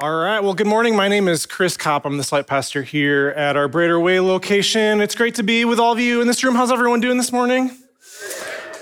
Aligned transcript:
All 0.00 0.16
right. 0.16 0.40
Well, 0.40 0.54
good 0.54 0.66
morning. 0.66 0.96
My 0.96 1.06
name 1.06 1.28
is 1.28 1.44
Chris 1.44 1.76
Kopp. 1.76 2.06
I'm 2.06 2.16
the 2.16 2.24
site 2.24 2.46
pastor 2.46 2.82
here 2.82 3.28
at 3.36 3.56
our 3.56 3.68
Brader 3.68 4.02
Way 4.02 4.20
location. 4.20 5.02
It's 5.02 5.14
great 5.14 5.34
to 5.34 5.42
be 5.42 5.66
with 5.66 5.78
all 5.78 5.92
of 5.92 6.00
you 6.00 6.22
in 6.22 6.26
this 6.26 6.42
room. 6.42 6.54
How's 6.54 6.72
everyone 6.72 7.00
doing 7.00 7.18
this 7.18 7.30
morning? 7.30 7.70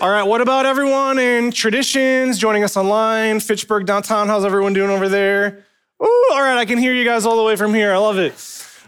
All 0.01 0.09
right. 0.09 0.23
What 0.23 0.41
about 0.41 0.67
everyone 0.67 1.19
in 1.19 1.51
Traditions 1.51 2.39
joining 2.39 2.63
us 2.63 2.77
online? 2.77 3.41
Fitchburg 3.41 3.87
downtown. 3.87 4.29
How's 4.29 4.45
everyone 4.45 4.73
doing 4.73 4.89
over 4.89 5.09
there? 5.09 5.65
Ooh, 6.01 6.29
all 6.33 6.43
right. 6.43 6.57
I 6.57 6.65
can 6.65 6.79
hear 6.79 6.95
you 6.95 7.05
guys 7.05 7.27
all 7.27 7.37
the 7.37 7.43
way 7.43 7.57
from 7.57 7.75
here. 7.75 7.93
I 7.93 7.99
love 7.99 8.17
it. 8.17 8.33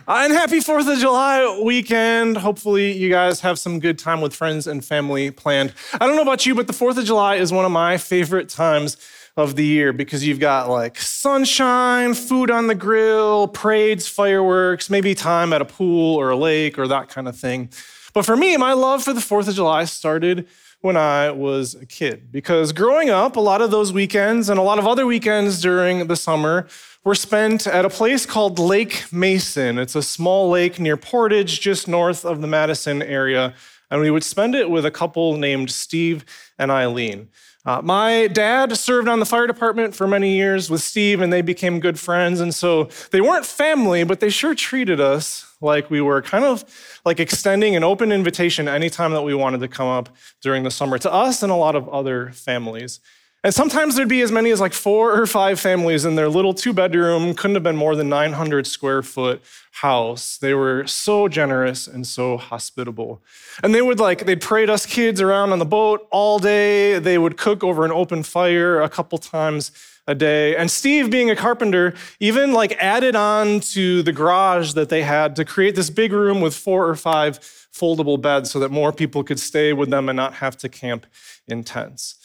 Uh, 0.07 0.21
and 0.23 0.33
happy 0.33 0.61
4th 0.61 0.93
of 0.93 0.99
July 1.01 1.61
weekend. 1.63 2.37
Hopefully, 2.37 2.93
you 2.93 3.11
guys 3.11 3.41
have 3.41 3.59
some 3.59 3.81
good 3.81 3.99
time 3.99 4.21
with 4.21 4.35
friends 4.35 4.69
and 4.69 4.85
family 4.85 5.33
planned. 5.33 5.75
I 5.95 6.07
don't 6.07 6.15
know 6.15 6.23
about 6.23 6.47
you, 6.47 6.55
but 6.55 6.69
the 6.69 6.73
4th 6.73 6.99
of 6.99 7.05
July 7.05 7.35
is 7.37 7.53
one 7.53 7.65
of 7.65 7.73
my 7.73 7.99
favorite 7.99 8.49
times 8.49 8.97
of 9.37 9.57
the 9.57 9.65
year 9.65 9.93
because 9.93 10.27
you've 10.27 10.41
got 10.41 10.69
like 10.69 10.99
sunshine, 10.99 12.15
food 12.15 12.51
on 12.51 12.67
the 12.67 12.75
grill, 12.75 13.49
parades, 13.49 14.07
fireworks, 14.07 14.91
maybe 14.91 15.15
time 15.15 15.53
at 15.53 15.63
a 15.63 15.65
pool 15.65 16.17
or 16.17 16.31
a 16.31 16.37
lake 16.37 16.79
or 16.79 16.87
that 16.87 17.09
kind 17.09 17.27
of 17.27 17.37
thing. 17.37 17.71
But 18.13 18.27
for 18.27 18.37
me, 18.37 18.57
my 18.57 18.75
love 18.75 19.03
for 19.03 19.15
the 19.15 19.21
4th 19.21 19.49
of 19.49 19.55
July 19.55 19.85
started 19.85 20.47
when 20.83 20.97
I 20.97 21.31
was 21.31 21.75
a 21.75 21.87
kid 21.87 22.31
because 22.31 22.73
growing 22.73 23.09
up, 23.09 23.37
a 23.37 23.41
lot 23.41 23.63
of 23.63 23.71
those 23.71 23.93
weekends 23.93 24.49
and 24.49 24.59
a 24.59 24.63
lot 24.63 24.79
of 24.79 24.87
other 24.87 25.07
weekends 25.07 25.63
during 25.63 26.09
the 26.09 26.17
summer 26.17 26.67
were 27.05 27.15
spent 27.15 27.67
at 27.67 27.85
a 27.85 27.91
place 27.91 28.27
called 28.27 28.59
Lake 28.59 29.05
Mason. 29.11 29.79
It's 29.79 29.95
a 29.95 30.03
small 30.03 30.51
lake 30.51 30.79
near 30.79 30.97
Portage, 30.97 31.61
just 31.61 31.89
north 31.89 32.25
of 32.25 32.41
the 32.41 32.47
Madison 32.47 33.01
area. 33.03 33.55
And 33.91 34.01
we 34.01 34.11
would 34.11 34.25
spend 34.25 34.55
it 34.55 34.71
with 34.71 34.85
a 34.85 34.91
couple 34.91 35.37
named 35.37 35.71
Steve 35.71 36.25
and 36.59 36.71
Eileen. 36.71 37.29
Uh, 37.65 37.81
my 37.81 38.27
dad 38.27 38.77
served 38.77 39.07
on 39.07 39.21
the 39.21 39.27
fire 39.27 39.47
department 39.47 39.95
for 39.95 40.09
many 40.09 40.35
years 40.35 40.69
with 40.69 40.83
Steve, 40.83 41.21
and 41.21 41.33
they 41.33 41.43
became 41.43 41.79
good 41.79 41.99
friends. 41.99 42.41
And 42.41 42.53
so 42.53 42.89
they 43.13 43.21
weren't 43.21 43.47
family, 43.47 44.03
but 44.03 44.19
they 44.19 44.31
sure 44.31 44.55
treated 44.55 45.01
us 45.01 45.47
like 45.61 45.89
we 45.89 46.01
were 46.01 46.21
kind 46.23 46.45
of 46.45 46.65
like 47.05 47.21
extending 47.21 47.77
an 47.77 47.85
open 47.85 48.11
invitation 48.11 48.67
anytime 48.67 49.13
that 49.13 49.23
we 49.23 49.35
wanted 49.35 49.61
to 49.61 49.69
come 49.69 49.87
up 49.87 50.09
during 50.41 50.65
the 50.65 50.71
summer 50.73 50.99
to 50.99 51.13
us 51.13 51.43
and 51.43 51.53
a 51.53 51.57
lot 51.57 51.77
of 51.77 51.89
other 51.89 52.31
families. 52.31 52.99
And 53.45 53.53
sometimes 53.53 53.97
there'd 53.97 54.09
be 54.09 54.23
as 54.23 54.31
many 54.31 54.51
as 54.51 54.61
like 54.61 54.73
four 54.73 55.21
or 55.21 55.27
five 55.27 55.59
families 55.59 56.05
in 56.05 56.15
their 56.15 56.29
little 56.29 56.55
two 56.55 56.73
bedroom, 56.73 57.35
couldn't 57.35 57.57
have 57.57 57.65
been 57.65 57.77
more 57.77 57.97
than 57.97 58.09
900 58.09 58.69
square 58.69 59.03
foot 59.03 59.43
house. 59.73 60.39
They 60.39 60.55
were 60.55 60.87
so 60.87 61.27
generous 61.27 61.89
and 61.89 62.07
so 62.07 62.37
hospitable. 62.37 63.21
And 63.65 63.75
they 63.75 63.83
would 63.83 63.99
like, 63.99 64.27
they'd 64.27 64.41
parade 64.41 64.71
us 64.71 64.87
kids 64.87 65.21
around 65.21 65.51
on 65.51 65.59
the 65.59 65.65
boat 65.65 66.07
all 66.13 66.39
day. 66.39 67.01
They 67.01 67.19
would 67.19 67.37
cook 67.37 67.65
over 67.65 67.85
an 67.85 67.91
open 67.91 68.23
fire 68.23 68.81
a 68.81 68.89
couple 68.89 69.19
times 69.19 69.73
a 70.07 70.15
day. 70.15 70.55
And 70.55 70.71
Steve, 70.71 71.11
being 71.11 71.31
a 71.31 71.37
carpenter, 71.37 71.95
even 72.21 72.53
like 72.53 72.73
added 72.79 73.17
on 73.17 73.59
to 73.61 74.05
the 74.05 74.13
garage 74.13 74.75
that 74.75 74.89
they 74.89 75.03
had 75.03 75.35
to 75.37 75.45
create 75.45 75.75
this 75.75 75.91
big 75.91 76.13
room 76.13 76.41
with 76.41 76.55
four 76.55 76.89
or 76.89 76.95
five 76.95 77.41
foldable 77.73 78.21
beds 78.21 78.51
so 78.51 78.61
that 78.61 78.71
more 78.71 78.93
people 78.93 79.25
could 79.25 79.41
stay 79.41 79.73
with 79.73 79.91
them 79.91 80.09
and 80.09 80.17
not 80.17 80.35
have 80.35 80.57
to 80.59 80.69
camp 80.69 81.07
in 81.49 81.65
tents. 81.65 82.17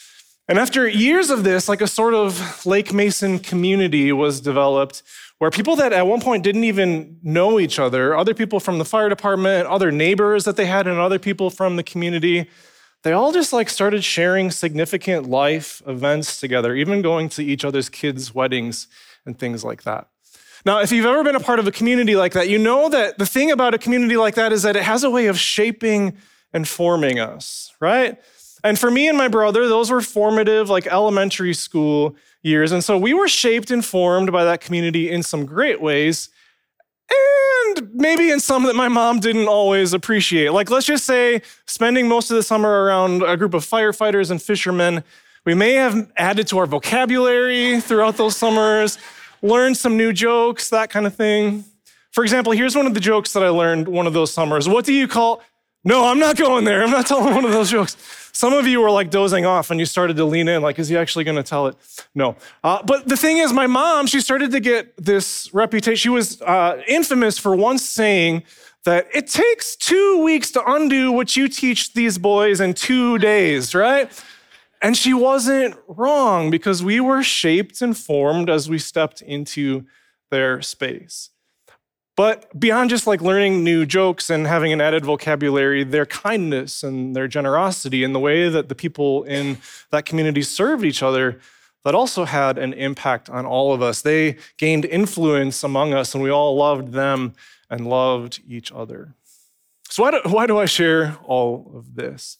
And 0.48 0.58
after 0.58 0.88
years 0.88 1.28
of 1.28 1.44
this, 1.44 1.68
like 1.68 1.82
a 1.82 1.86
sort 1.86 2.14
of 2.14 2.64
Lake 2.64 2.92
Mason 2.92 3.38
community 3.38 4.12
was 4.12 4.40
developed 4.40 5.02
where 5.38 5.50
people 5.50 5.76
that 5.76 5.92
at 5.92 6.06
one 6.06 6.20
point 6.20 6.42
didn't 6.42 6.64
even 6.64 7.18
know 7.22 7.60
each 7.60 7.78
other, 7.78 8.16
other 8.16 8.34
people 8.34 8.58
from 8.58 8.78
the 8.78 8.84
fire 8.84 9.08
department, 9.08 9.68
other 9.68 9.92
neighbors 9.92 10.44
that 10.44 10.56
they 10.56 10.66
had, 10.66 10.86
and 10.86 10.98
other 10.98 11.18
people 11.18 11.50
from 11.50 11.76
the 11.76 11.82
community, 11.82 12.48
they 13.04 13.12
all 13.12 13.30
just 13.30 13.52
like 13.52 13.68
started 13.68 14.02
sharing 14.02 14.50
significant 14.50 15.28
life 15.28 15.80
events 15.86 16.40
together, 16.40 16.74
even 16.74 17.02
going 17.02 17.28
to 17.28 17.44
each 17.44 17.64
other's 17.64 17.88
kids' 17.88 18.34
weddings 18.34 18.88
and 19.26 19.38
things 19.38 19.62
like 19.62 19.82
that. 19.84 20.08
Now, 20.64 20.80
if 20.80 20.90
you've 20.90 21.06
ever 21.06 21.22
been 21.22 21.36
a 21.36 21.40
part 21.40 21.60
of 21.60 21.68
a 21.68 21.72
community 21.72 22.16
like 22.16 22.32
that, 22.32 22.48
you 22.48 22.58
know 22.58 22.88
that 22.88 23.18
the 23.18 23.26
thing 23.26 23.52
about 23.52 23.74
a 23.74 23.78
community 23.78 24.16
like 24.16 24.34
that 24.34 24.52
is 24.52 24.62
that 24.62 24.74
it 24.76 24.82
has 24.82 25.04
a 25.04 25.10
way 25.10 25.26
of 25.26 25.38
shaping 25.38 26.16
and 26.52 26.66
forming 26.66 27.20
us, 27.20 27.72
right? 27.80 28.18
And 28.64 28.78
for 28.78 28.90
me 28.90 29.08
and 29.08 29.16
my 29.16 29.28
brother, 29.28 29.68
those 29.68 29.90
were 29.90 30.00
formative, 30.00 30.68
like 30.68 30.86
elementary 30.86 31.54
school 31.54 32.16
years. 32.42 32.72
And 32.72 32.82
so 32.82 32.98
we 32.98 33.14
were 33.14 33.28
shaped 33.28 33.70
and 33.70 33.84
formed 33.84 34.32
by 34.32 34.44
that 34.44 34.60
community 34.60 35.10
in 35.10 35.22
some 35.22 35.46
great 35.46 35.80
ways, 35.80 36.28
and 37.10 37.94
maybe 37.94 38.30
in 38.30 38.40
some 38.40 38.64
that 38.64 38.76
my 38.76 38.88
mom 38.88 39.20
didn't 39.20 39.48
always 39.48 39.92
appreciate. 39.92 40.50
Like, 40.50 40.70
let's 40.70 40.86
just 40.86 41.04
say, 41.04 41.42
spending 41.66 42.08
most 42.08 42.30
of 42.30 42.36
the 42.36 42.42
summer 42.42 42.84
around 42.84 43.22
a 43.22 43.36
group 43.36 43.54
of 43.54 43.64
firefighters 43.64 44.30
and 44.30 44.42
fishermen, 44.42 45.02
we 45.44 45.54
may 45.54 45.74
have 45.74 46.10
added 46.16 46.46
to 46.48 46.58
our 46.58 46.66
vocabulary 46.66 47.80
throughout 47.80 48.16
those 48.16 48.36
summers, 48.36 48.98
learned 49.40 49.76
some 49.76 49.96
new 49.96 50.12
jokes, 50.12 50.68
that 50.70 50.90
kind 50.90 51.06
of 51.06 51.14
thing. 51.14 51.64
For 52.10 52.24
example, 52.24 52.52
here's 52.52 52.74
one 52.74 52.86
of 52.86 52.94
the 52.94 53.00
jokes 53.00 53.32
that 53.32 53.42
I 53.42 53.48
learned 53.48 53.88
one 53.88 54.06
of 54.06 54.12
those 54.12 54.32
summers. 54.32 54.68
What 54.68 54.84
do 54.84 54.92
you 54.92 55.08
call? 55.08 55.42
No, 55.84 56.06
I'm 56.06 56.18
not 56.18 56.36
going 56.36 56.64
there. 56.64 56.82
I'm 56.82 56.90
not 56.90 57.06
telling 57.06 57.34
one 57.34 57.44
of 57.44 57.52
those 57.52 57.70
jokes. 57.70 57.96
Some 58.32 58.52
of 58.52 58.66
you 58.66 58.80
were 58.80 58.90
like 58.90 59.10
dozing 59.10 59.46
off 59.46 59.70
and 59.70 59.80
you 59.80 59.86
started 59.86 60.16
to 60.16 60.24
lean 60.24 60.48
in, 60.48 60.62
like, 60.62 60.78
is 60.78 60.88
he 60.88 60.96
actually 60.96 61.24
going 61.24 61.36
to 61.36 61.42
tell 61.42 61.66
it? 61.66 61.76
No. 62.14 62.36
Uh, 62.62 62.82
but 62.82 63.08
the 63.08 63.16
thing 63.16 63.38
is, 63.38 63.52
my 63.52 63.66
mom, 63.66 64.06
she 64.06 64.20
started 64.20 64.50
to 64.52 64.60
get 64.60 64.94
this 64.96 65.52
reputation. 65.52 65.96
She 65.96 66.08
was 66.08 66.40
uh, 66.42 66.82
infamous 66.86 67.38
for 67.38 67.56
once 67.56 67.88
saying 67.88 68.44
that 68.84 69.08
it 69.12 69.26
takes 69.26 69.76
two 69.76 70.22
weeks 70.22 70.50
to 70.52 70.64
undo 70.64 71.10
what 71.10 71.36
you 71.36 71.48
teach 71.48 71.94
these 71.94 72.18
boys 72.18 72.60
in 72.60 72.74
two 72.74 73.18
days, 73.18 73.74
right? 73.74 74.10
And 74.80 74.96
she 74.96 75.12
wasn't 75.12 75.76
wrong 75.88 76.50
because 76.50 76.82
we 76.82 77.00
were 77.00 77.22
shaped 77.22 77.82
and 77.82 77.96
formed 77.96 78.48
as 78.48 78.68
we 78.68 78.78
stepped 78.78 79.20
into 79.20 79.84
their 80.30 80.62
space. 80.62 81.30
But 82.18 82.58
beyond 82.58 82.90
just 82.90 83.06
like 83.06 83.20
learning 83.20 83.62
new 83.62 83.86
jokes 83.86 84.28
and 84.28 84.44
having 84.44 84.72
an 84.72 84.80
added 84.80 85.04
vocabulary, 85.04 85.84
their 85.84 86.04
kindness 86.04 86.82
and 86.82 87.14
their 87.14 87.28
generosity 87.28 88.02
and 88.02 88.12
the 88.12 88.18
way 88.18 88.48
that 88.48 88.68
the 88.68 88.74
people 88.74 89.22
in 89.22 89.58
that 89.92 90.04
community 90.04 90.42
served 90.42 90.84
each 90.84 91.00
other, 91.00 91.38
that 91.84 91.94
also 91.94 92.24
had 92.24 92.58
an 92.58 92.72
impact 92.72 93.30
on 93.30 93.46
all 93.46 93.72
of 93.72 93.82
us. 93.82 94.02
They 94.02 94.36
gained 94.56 94.84
influence 94.84 95.62
among 95.62 95.94
us, 95.94 96.12
and 96.12 96.20
we 96.20 96.28
all 96.28 96.56
loved 96.56 96.90
them 96.90 97.34
and 97.70 97.86
loved 97.86 98.40
each 98.48 98.72
other. 98.72 99.14
So, 99.88 100.02
why 100.02 100.10
do, 100.10 100.20
why 100.24 100.48
do 100.48 100.58
I 100.58 100.64
share 100.64 101.18
all 101.22 101.70
of 101.72 101.94
this? 101.94 102.38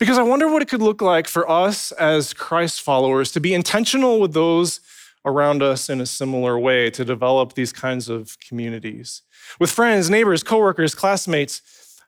Because 0.00 0.18
I 0.18 0.22
wonder 0.22 0.48
what 0.48 0.62
it 0.62 0.68
could 0.68 0.82
look 0.82 1.00
like 1.00 1.28
for 1.28 1.48
us 1.48 1.92
as 1.92 2.34
Christ 2.34 2.82
followers 2.82 3.30
to 3.30 3.40
be 3.40 3.54
intentional 3.54 4.18
with 4.18 4.32
those 4.32 4.80
around 5.26 5.62
us 5.62 5.90
in 5.90 6.00
a 6.00 6.06
similar 6.06 6.58
way 6.58 6.88
to 6.88 7.04
develop 7.04 7.52
these 7.52 7.72
kinds 7.72 8.08
of 8.08 8.38
communities 8.38 9.22
with 9.60 9.70
friends, 9.70 10.08
neighbors, 10.08 10.42
coworkers, 10.42 10.94
classmates, 10.94 11.60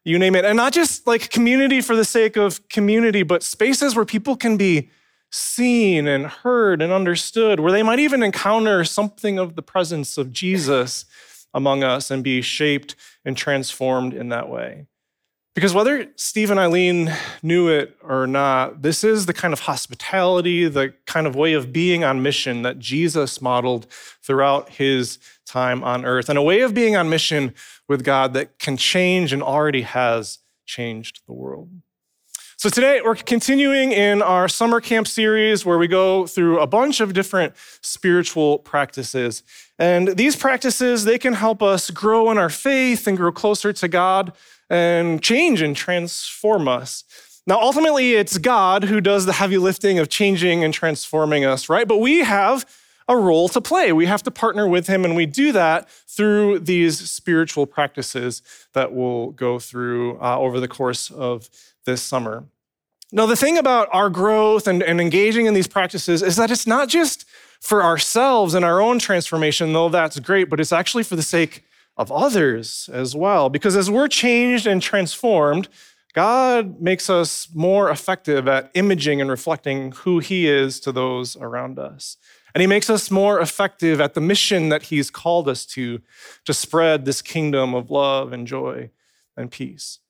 you 0.05 0.19
name 0.19 0.35
it. 0.35 0.45
And 0.45 0.57
not 0.57 0.73
just 0.73 1.07
like 1.07 1.29
community 1.31 1.81
for 1.81 1.97
the 1.97 2.05
sake 2.05 2.37
of 2.37 2.67
community, 2.69 3.23
but 3.23 3.43
spaces 3.43 3.95
where 3.95 4.05
people 4.05 4.37
can 4.37 4.57
be 4.57 4.91
seen 5.31 6.07
and 6.07 6.27
heard 6.27 6.81
and 6.81 6.93
understood, 6.93 7.61
where 7.61 7.73
they 7.73 7.83
might 7.83 7.99
even 7.99 8.23
encounter 8.23 8.85
something 8.85 9.39
of 9.39 9.57
the 9.57 9.63
presence 9.63 10.17
of 10.17 10.33
Jesus 10.33 11.05
among 11.53 11.83
us 11.83 12.11
and 12.11 12.25
be 12.25 12.41
shaped 12.41 12.95
and 13.25 13.37
transformed 13.37 14.15
in 14.15 14.31
that 14.31 14.49
way. 14.49 14.87
Because 15.55 15.75
whether 15.75 16.07
Steve 16.15 16.51
and 16.51 16.61
Eileen 16.61 17.13
knew 17.43 17.69
it 17.69 17.97
or 18.03 18.27
not, 18.29 18.83
this 18.83 19.03
is 19.03 19.27
the 19.27 19.33
kind 19.33 19.53
of 19.53 19.61
hospitality, 19.61 20.69
the 20.69 20.95
kind 21.07 21.27
of 21.27 21.35
way 21.35 21.53
of 21.55 21.73
being 21.73 22.05
on 22.05 22.23
mission 22.23 22.63
that 22.63 22.79
Jesus 22.79 23.43
modeled 23.43 23.87
throughout 24.23 24.69
his 24.69 25.19
time 25.47 25.83
on 25.83 26.05
earth, 26.05 26.29
and 26.29 26.39
a 26.39 26.43
way 26.43 26.61
of 26.61 26.75
being 26.75 26.95
on 26.95 27.09
mission 27.09 27.55
with 27.89 28.05
God 28.05 28.35
that 28.35 28.59
can 28.59 28.77
change 28.77 29.33
and 29.33 29.43
already 29.43 29.83
has 29.83 30.39
changed 30.65 31.23
the 31.27 31.33
world. 31.33 31.71
So, 32.57 32.69
today 32.69 33.01
we're 33.05 33.15
continuing 33.15 33.93
in 33.93 34.21
our 34.21 34.49
summer 34.49 34.81
camp 34.81 35.07
series 35.07 35.65
where 35.65 35.79
we 35.79 35.87
go 35.87 36.27
through 36.27 36.59
a 36.59 36.67
bunch 36.67 37.01
of 37.01 37.15
different 37.15 37.55
spiritual 37.83 38.59
practices. 38.59 39.45
And 39.79 40.09
these 40.17 40.35
practices, 40.35 41.05
they 41.05 41.19
can 41.19 41.35
help 41.35 41.63
us 41.63 41.89
grow 41.91 42.33
in 42.33 42.37
our 42.39 42.51
faith 42.51 43.07
and 43.07 43.17
grow 43.17 43.31
closer 43.31 43.73
to 43.73 43.87
God 43.87 44.33
and 44.71 45.23
change 45.23 45.63
and 45.63 45.77
transform 45.77 46.69
us. 46.69 47.05
Now, 47.47 47.61
ultimately, 47.61 48.15
it's 48.15 48.37
God 48.37 48.85
who 48.85 49.01
does 49.01 49.25
the 49.25 49.33
heavy 49.33 49.57
lifting 49.57 49.99
of 49.99 50.09
changing 50.11 50.63
and 50.63 50.75
transforming 50.75 51.45
us, 51.45 51.69
right? 51.69 51.89
But 51.89 51.99
we 51.99 52.19
have 52.19 52.67
a 53.09 53.17
role 53.17 53.49
to 53.49 53.61
play. 53.61 53.91
We 53.91 54.05
have 54.05 54.23
to 54.25 54.31
partner 54.31 54.69
with 54.69 54.87
Him, 54.87 55.05
and 55.05 55.17
we 55.17 55.25
do 55.25 55.53
that 55.53 55.89
through 55.89 56.59
these 56.59 57.11
spiritual 57.11 57.67
practices 57.67 58.43
that 58.75 58.93
we'll 58.93 59.29
go 59.31 59.59
through 59.59 60.21
uh, 60.21 60.39
over 60.39 60.61
the 60.61 60.69
course 60.69 61.11
of 61.11 61.49
this 61.87 62.03
summer. 62.03 62.45
Now, 63.11 63.25
the 63.25 63.37
thing 63.37 63.57
about 63.57 63.89
our 63.93 64.11
growth 64.11 64.67
and, 64.67 64.83
and 64.83 65.01
engaging 65.01 65.47
in 65.47 65.55
these 65.55 65.67
practices 65.67 66.23
is 66.23 66.37
that 66.37 66.51
it's 66.51 66.67
not 66.67 66.89
just 66.91 67.25
for 67.61 67.83
ourselves 67.83 68.53
and 68.53 68.65
our 68.65 68.83
own 68.83 68.99
transformation, 68.99 69.73
though 69.73 69.89
that's 69.89 70.21
great, 70.21 70.51
but 70.51 70.61
it's 70.61 70.73
actually 70.73 71.03
for 71.03 71.17
the 71.17 71.23
sake 71.23 71.65
of 71.99 72.11
others 72.13 72.89
as 72.93 73.15
well. 73.15 73.51
Because 73.51 73.77
as 73.77 73.91
we're 73.91 74.09
changed 74.09 74.67
and 74.67 74.81
transformed, 74.81 75.69
God 76.15 76.81
makes 76.81 77.11
us 77.11 77.49
more 77.55 77.91
effective 77.91 78.49
at 78.49 78.71
imaging 78.75 79.21
and 79.21 79.29
reflecting 79.29 79.93
who 79.93 80.21
He 80.21 80.49
is 80.49 80.81
to 80.81 80.93
those 80.93 81.37
around 81.37 81.79
us. 81.79 82.17
And 82.55 82.63
he 82.63 82.67
makes 82.67 82.91
us 82.91 83.11
more 83.11 83.41
effective 83.41 84.01
at 84.01 84.15
the 84.15 84.21
mission 84.21 84.69
that 84.71 84.85
he's 84.85 85.11
called 85.11 85.49
us 85.49 85.67
to, 85.67 86.01
to 86.45 86.55
spread 86.55 87.05
this 87.05 87.23
kingdom 87.23 87.75
of 87.75 87.91
love 87.91 88.33
and 88.33 88.47
joy 88.47 88.91
and 89.37 89.51
peace. 89.51 90.01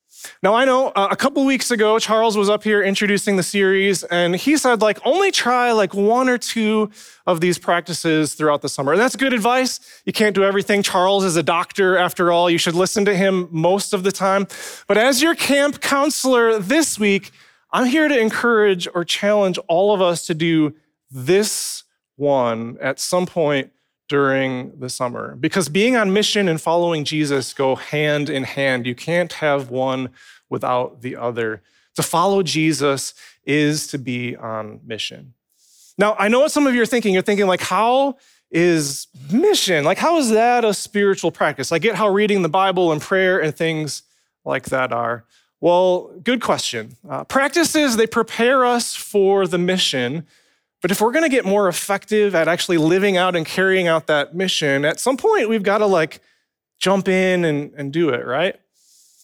Now, 0.43 0.55
I 0.55 0.65
know 0.65 0.89
uh, 0.89 1.09
a 1.11 1.17
couple 1.17 1.45
weeks 1.45 1.71
ago, 1.71 1.99
Charles 1.99 2.37
was 2.37 2.49
up 2.49 2.65
here 2.65 2.83
introducing 2.83 3.37
the 3.37 3.43
series, 3.43 4.05
and 4.05 4.37
he 4.37 4.57
said, 4.57 4.81
like, 4.81 4.99
only 5.05 5.31
try 5.31 5.73
like 5.73 5.95
one 5.95 6.29
or 6.29 6.39
two 6.39 6.91
of 7.27 7.41
these 7.41 7.59
practices 7.59 8.35
throughout 8.35 8.63
the 8.63 8.69
summer. 8.69 8.93
And 8.93 9.01
that's 9.01 9.17
good 9.17 9.33
advice. 9.33 9.81
You 10.05 10.13
can't 10.13 10.35
do 10.35 10.45
everything. 10.45 10.83
Charles 10.83 11.25
is 11.25 11.37
a 11.37 11.43
doctor, 11.43 11.97
after 11.97 12.33
all. 12.33 12.49
You 12.49 12.59
should 12.59 12.75
listen 12.75 13.05
to 13.05 13.15
him 13.15 13.49
most 13.51 13.93
of 13.93 14.03
the 14.03 14.13
time. 14.13 14.47
But 14.87 14.99
as 14.99 15.23
your 15.23 15.35
camp 15.35 15.81
counselor 15.81 16.59
this 16.59 16.99
week, 16.99 17.31
I'm 17.71 17.87
here 17.87 18.09
to 18.09 18.19
encourage 18.19 18.89
or 18.95 19.05
challenge 19.05 19.59
all 19.69 19.93
of 19.93 20.01
us 20.01 20.27
to 20.27 20.35
do 20.35 20.75
this 21.11 21.85
one 22.17 22.77
at 22.81 22.99
some 22.99 23.27
point 23.27 23.73
during 24.09 24.79
the 24.79 24.89
summer 24.89 25.37
because 25.37 25.69
being 25.69 25.97
on 25.97 26.13
mission 26.13 26.49
and 26.49 26.61
following 26.61 27.05
Jesus 27.05 27.53
go 27.53 27.77
hand 27.77 28.31
in 28.31 28.45
hand. 28.45 28.87
You 28.87 28.95
can't 28.95 29.33
have 29.35 29.71
one 29.71 30.11
without 30.49 31.03
the 31.03 31.17
other. 31.17 31.63
To 31.97 32.03
follow 32.03 32.43
Jesus 32.43 33.13
is 33.45 33.87
to 33.89 33.99
be 33.99 34.37
on 34.37 34.81
mission. 34.85 35.35
Now, 35.99 36.15
I 36.19 36.29
know 36.29 36.41
what 36.41 36.53
some 36.53 36.67
of 36.67 36.75
you 36.75 36.83
are 36.83 36.87
thinking. 36.87 37.13
You're 37.13 37.23
thinking, 37.23 37.49
like, 37.49 37.61
how 37.61 38.19
is 38.51 39.09
mission? 39.31 39.85
Like, 39.85 39.99
how 39.99 40.19
is 40.19 40.31
that 40.31 40.65
a 40.65 40.73
spiritual 40.73 41.33
practice? 41.33 41.73
I 41.73 41.79
get 41.79 41.97
how 41.97 42.09
reading 42.09 42.43
the 42.43 42.49
Bible 42.49 42.93
and 42.93 43.03
prayer 43.03 43.41
and 43.41 43.55
things 43.55 44.05
like 44.45 44.67
that 44.67 44.93
are. 44.93 45.25
Well, 45.61 46.13
good 46.23 46.41
question. 46.41 46.97
Uh, 47.09 47.25
practices, 47.25 47.97
they 47.97 48.07
prepare 48.07 48.65
us 48.65 48.95
for 48.95 49.49
the 49.49 49.59
mission 49.59 50.25
but 50.81 50.91
if 50.91 51.01
we're 51.01 51.13
going 51.13 51.25
to 51.25 51.29
get 51.29 51.45
more 51.45 51.69
effective 51.69 52.35
at 52.35 52.49
actually 52.49 52.79
living 52.79 53.17
out 53.17 53.35
and 53.35 53.45
carrying 53.45 53.89
out 53.89 54.07
that 54.07 54.35
mission, 54.35 54.85
at 54.85 55.01
some 55.01 55.17
point 55.17 55.49
we've 55.49 55.63
got 55.63 55.79
to 55.79 55.87
like 55.87 56.21
jump 56.79 57.09
in 57.09 57.45
and, 57.45 57.73
and 57.77 57.93
do 57.93 58.11
it, 58.11 58.25
right? 58.25 58.57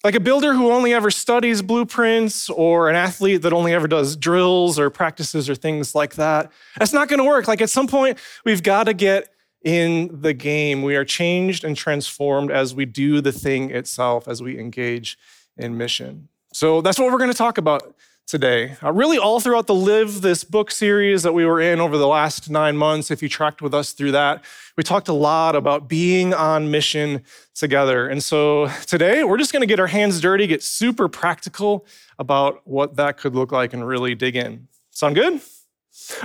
Like 0.02 0.14
a 0.14 0.20
builder 0.20 0.52
who 0.52 0.70
only 0.70 0.92
ever 0.92 1.10
studies 1.10 1.62
blueprints 1.62 2.50
or 2.50 2.90
an 2.90 2.96
athlete 2.96 3.42
that 3.42 3.54
only 3.54 3.72
ever 3.72 3.88
does 3.88 4.16
drills 4.16 4.78
or 4.78 4.90
practices 4.90 5.48
or 5.48 5.54
things 5.54 5.94
like 5.94 6.16
that. 6.16 6.52
That's 6.78 6.92
not 6.92 7.08
going 7.08 7.20
to 7.20 7.24
work. 7.24 7.48
Like 7.48 7.62
at 7.62 7.70
some 7.70 7.86
point, 7.86 8.18
we've 8.44 8.62
got 8.62 8.84
to 8.84 8.92
get 8.92 9.30
in 9.62 10.20
the 10.20 10.34
game. 10.34 10.82
We 10.82 10.94
are 10.96 11.06
changed 11.06 11.64
and 11.64 11.74
transformed 11.74 12.50
as 12.50 12.74
we 12.74 12.84
do 12.84 13.22
the 13.22 13.32
thing 13.32 13.70
itself, 13.70 14.28
as 14.28 14.42
we 14.42 14.58
engage 14.58 15.16
in 15.56 15.78
mission. 15.78 16.28
So 16.52 16.82
that's 16.82 16.98
what 16.98 17.10
we're 17.10 17.18
going 17.18 17.30
to 17.30 17.36
talk 17.36 17.56
about 17.56 17.94
today. 18.26 18.76
Uh, 18.82 18.92
really, 18.92 19.18
all 19.18 19.40
throughout 19.40 19.66
the 19.66 19.74
Live 19.74 20.22
This 20.22 20.44
Book 20.44 20.70
series 20.70 21.22
that 21.22 21.32
we 21.32 21.44
were 21.44 21.60
in 21.60 21.80
over 21.80 21.98
the 21.98 22.08
last 22.08 22.50
nine 22.50 22.76
months, 22.76 23.10
if 23.10 23.22
you 23.22 23.28
tracked 23.28 23.60
with 23.60 23.74
us 23.74 23.92
through 23.92 24.12
that, 24.12 24.44
we 24.76 24.82
talked 24.82 25.08
a 25.08 25.12
lot 25.12 25.54
about 25.54 25.88
being 25.88 26.32
on 26.32 26.70
mission 26.70 27.22
together. 27.54 28.08
And 28.08 28.22
so 28.22 28.68
today, 28.86 29.24
we're 29.24 29.38
just 29.38 29.52
going 29.52 29.62
to 29.62 29.66
get 29.66 29.78
our 29.78 29.86
hands 29.86 30.20
dirty, 30.20 30.46
get 30.46 30.62
super 30.62 31.08
practical 31.08 31.86
about 32.18 32.66
what 32.66 32.96
that 32.96 33.18
could 33.18 33.34
look 33.34 33.52
like, 33.52 33.72
and 33.72 33.86
really 33.86 34.14
dig 34.14 34.36
in. 34.36 34.68
Sound 34.90 35.14
good? 35.14 35.40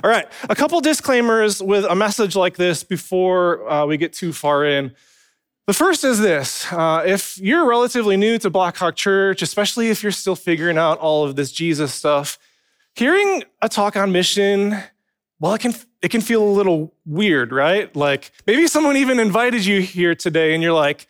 All 0.04 0.10
right, 0.10 0.28
a 0.50 0.56
couple 0.56 0.82
disclaimers 0.82 1.62
with 1.62 1.86
a 1.86 1.96
message 1.96 2.36
like 2.36 2.56
this 2.56 2.84
before 2.84 3.70
uh, 3.70 3.86
we 3.86 3.98
get 3.98 4.14
too 4.14 4.34
far 4.34 4.66
in. 4.66 4.96
The 5.70 5.74
first 5.76 6.04
is 6.04 6.18
this 6.18 6.66
uh, 6.74 7.04
if 7.06 7.38
you're 7.38 7.64
relatively 7.64 8.18
new 8.18 8.40
to 8.40 8.50
Blackhawk 8.50 8.96
Church, 8.96 9.44
especially 9.44 9.90
if 9.90 10.02
you're 10.02 10.12
still 10.12 10.36
figuring 10.36 10.80
out 10.80 10.98
all 10.98 11.26
of 11.26 11.36
this 11.36 11.52
Jesus 11.52 11.94
stuff, 11.94 12.40
hearing 12.96 13.44
a 13.62 13.70
talk 13.70 13.96
on 13.96 14.12
mission, 14.12 14.76
well, 15.40 15.54
it 15.54 15.62
can, 15.62 15.76
it 16.02 16.10
can 16.10 16.22
feel 16.22 16.42
a 16.42 16.50
little 16.50 16.92
weird, 17.06 17.52
right? 17.52 17.96
Like 17.96 18.32
maybe 18.48 18.66
someone 18.66 18.98
even 18.98 19.20
invited 19.20 19.64
you 19.64 19.80
here 19.80 20.16
today 20.16 20.56
and 20.56 20.64
you're 20.64 20.74
like, 20.74 21.06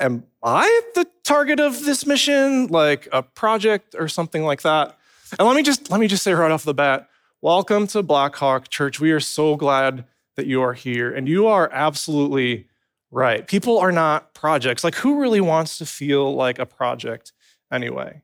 Am 0.00 0.24
I 0.42 0.80
the 0.94 1.06
target 1.22 1.60
of 1.60 1.84
this 1.84 2.06
mission? 2.06 2.68
Like 2.68 3.08
a 3.12 3.22
project 3.22 3.94
or 3.98 4.08
something 4.08 4.42
like 4.42 4.62
that? 4.62 4.96
And 5.38 5.46
let 5.46 5.54
me 5.54 5.62
just 5.62 5.90
let 5.90 6.00
me 6.00 6.08
just 6.08 6.22
say 6.22 6.32
right 6.32 6.50
off 6.50 6.64
the 6.64 6.72
bat, 6.72 7.10
welcome 7.42 7.86
to 7.88 8.02
Blackhawk 8.02 8.70
Church. 8.70 9.00
We 9.00 9.10
are 9.10 9.20
so 9.20 9.54
glad 9.54 10.06
that 10.36 10.46
you 10.46 10.62
are 10.62 10.72
here, 10.72 11.14
and 11.14 11.28
you 11.28 11.46
are 11.46 11.68
absolutely 11.74 12.68
right. 13.10 13.46
People 13.46 13.78
are 13.78 13.92
not 13.92 14.34
projects. 14.34 14.84
Like, 14.84 14.96
who 14.96 15.20
really 15.20 15.40
wants 15.40 15.78
to 15.78 15.86
feel 15.86 16.34
like 16.34 16.58
a 16.58 16.66
project 16.66 17.32
anyway? 17.72 18.22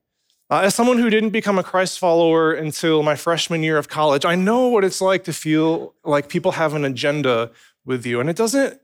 Uh, 0.51 0.61
as 0.65 0.75
someone 0.75 0.99
who 0.99 1.11
didn't 1.11 1.31
become 1.31 1.59
a 1.59 1.63
Christ 1.63 1.99
follower 1.99 2.53
until 2.53 3.03
my 3.03 3.17
freshman 3.17 3.63
year 3.63 3.79
of 3.79 3.89
college, 3.89 4.25
I 4.25 4.35
know 4.35 4.69
what 4.69 4.85
it's 4.85 5.01
like 5.01 5.25
to 5.25 5.33
feel 5.33 5.95
like 6.05 6.29
people 6.29 6.53
have 6.53 6.75
an 6.75 6.85
agenda 6.85 7.51
with 7.85 8.05
you, 8.05 8.21
and 8.21 8.29
it 8.29 8.37
doesn't. 8.37 8.81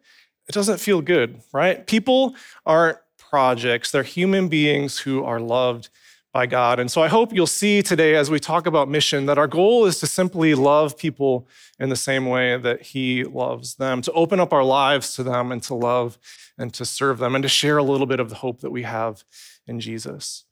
It 0.49 0.53
doesn't 0.53 0.79
feel 0.79 1.01
good, 1.01 1.43
right? 1.53 1.87
People 1.87 2.35
aren't 2.67 2.99
projects; 3.19 3.91
they're 3.91 4.03
human 4.03 4.49
beings 4.49 4.99
who 4.99 5.23
are 5.23 5.39
loved 5.39 5.91
by 6.33 6.47
God. 6.47 6.79
And 6.79 6.91
so 6.91 7.03
I 7.03 7.09
hope 7.09 7.33
you'll 7.33 7.47
see 7.47 7.83
today 7.83 8.15
as 8.15 8.31
we 8.31 8.39
talk 8.39 8.67
about 8.67 8.89
mission 8.89 9.27
that 9.27 9.39
our 9.39 9.49
goal 9.49 9.85
is 9.87 9.99
to 10.01 10.07
simply 10.07 10.55
love 10.55 10.97
people 10.97 11.49
in 11.79 11.89
the 11.89 11.97
same 11.97 12.27
way 12.27 12.57
that 12.57 12.83
He 12.83 13.25
loves 13.25 13.75
them, 13.77 14.01
to 14.03 14.13
open 14.13 14.39
up 14.39 14.53
our 14.53 14.63
lives 14.63 15.15
to 15.15 15.23
them 15.23 15.51
and 15.51 15.63
to 15.65 15.75
love 15.75 16.19
and 16.57 16.73
to 16.75 16.85
serve 16.85 17.19
them 17.19 17.35
and 17.35 17.43
to 17.43 17.49
share 17.49 17.79
a 17.79 17.83
little 17.83 18.07
bit 18.07 18.21
of 18.21 18.29
the 18.29 18.37
hope 18.37 18.61
that 18.61 18.71
we 18.71 18.85
have 18.85 19.25
in 19.67 19.81
Jesus. 19.81 20.45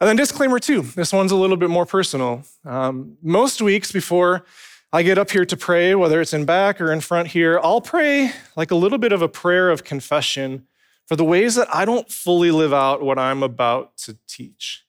And 0.00 0.08
then, 0.08 0.16
disclaimer 0.16 0.58
two 0.58 0.82
this 0.82 1.12
one's 1.12 1.32
a 1.32 1.36
little 1.36 1.56
bit 1.56 1.70
more 1.70 1.86
personal. 1.86 2.42
Um, 2.64 3.16
most 3.22 3.62
weeks 3.62 3.92
before 3.92 4.44
I 4.92 5.02
get 5.02 5.18
up 5.18 5.30
here 5.30 5.44
to 5.44 5.56
pray, 5.56 5.94
whether 5.94 6.20
it's 6.20 6.34
in 6.34 6.44
back 6.44 6.80
or 6.80 6.92
in 6.92 7.00
front 7.00 7.28
here, 7.28 7.58
I'll 7.62 7.80
pray 7.80 8.32
like 8.56 8.70
a 8.70 8.76
little 8.76 8.98
bit 8.98 9.12
of 9.12 9.22
a 9.22 9.28
prayer 9.28 9.70
of 9.70 9.84
confession 9.84 10.66
for 11.06 11.16
the 11.16 11.24
ways 11.24 11.54
that 11.54 11.72
I 11.74 11.84
don't 11.84 12.10
fully 12.10 12.50
live 12.50 12.72
out 12.72 13.02
what 13.02 13.18
I'm 13.18 13.42
about 13.42 13.96
to 13.98 14.16
teach. 14.26 14.83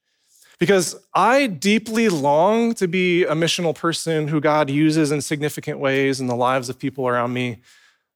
Because 0.59 0.95
I 1.13 1.47
deeply 1.47 2.09
long 2.09 2.73
to 2.75 2.87
be 2.87 3.23
a 3.23 3.33
missional 3.33 3.75
person 3.75 4.27
who 4.27 4.39
God 4.39 4.69
uses 4.69 5.11
in 5.11 5.21
significant 5.21 5.79
ways 5.79 6.21
in 6.21 6.27
the 6.27 6.35
lives 6.35 6.69
of 6.69 6.79
people 6.79 7.07
around 7.07 7.33
me. 7.33 7.61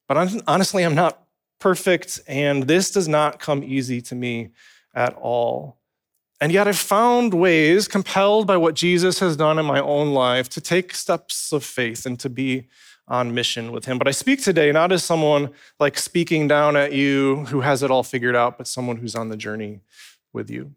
But 0.07 0.41
honestly, 0.47 0.83
I'm 0.83 0.95
not 0.95 1.21
perfect, 1.59 2.21
and 2.27 2.63
this 2.63 2.91
does 2.91 3.07
not 3.07 3.39
come 3.39 3.63
easy 3.63 4.01
to 4.01 4.15
me 4.15 4.51
at 4.95 5.13
all. 5.15 5.77
And 6.41 6.53
yet, 6.53 6.69
I've 6.69 6.79
found 6.79 7.33
ways, 7.33 7.89
compelled 7.89 8.47
by 8.47 8.55
what 8.55 8.73
Jesus 8.73 9.19
has 9.19 9.35
done 9.35 9.59
in 9.59 9.65
my 9.65 9.81
own 9.81 10.13
life, 10.13 10.47
to 10.49 10.61
take 10.61 10.95
steps 10.95 11.51
of 11.51 11.65
faith 11.65 12.05
and 12.05 12.17
to 12.21 12.29
be 12.29 12.67
on 13.09 13.33
mission 13.33 13.73
with 13.73 13.85
Him. 13.85 13.97
But 13.97 14.07
I 14.07 14.11
speak 14.11 14.41
today 14.41 14.71
not 14.71 14.93
as 14.93 15.03
someone 15.03 15.49
like 15.79 15.97
speaking 15.97 16.47
down 16.47 16.77
at 16.77 16.93
you 16.93 17.45
who 17.47 17.59
has 17.61 17.83
it 17.83 17.91
all 17.91 18.03
figured 18.03 18.37
out, 18.37 18.57
but 18.57 18.67
someone 18.67 18.97
who's 18.97 19.15
on 19.15 19.27
the 19.27 19.35
journey 19.35 19.81
with 20.31 20.49
you. 20.49 20.73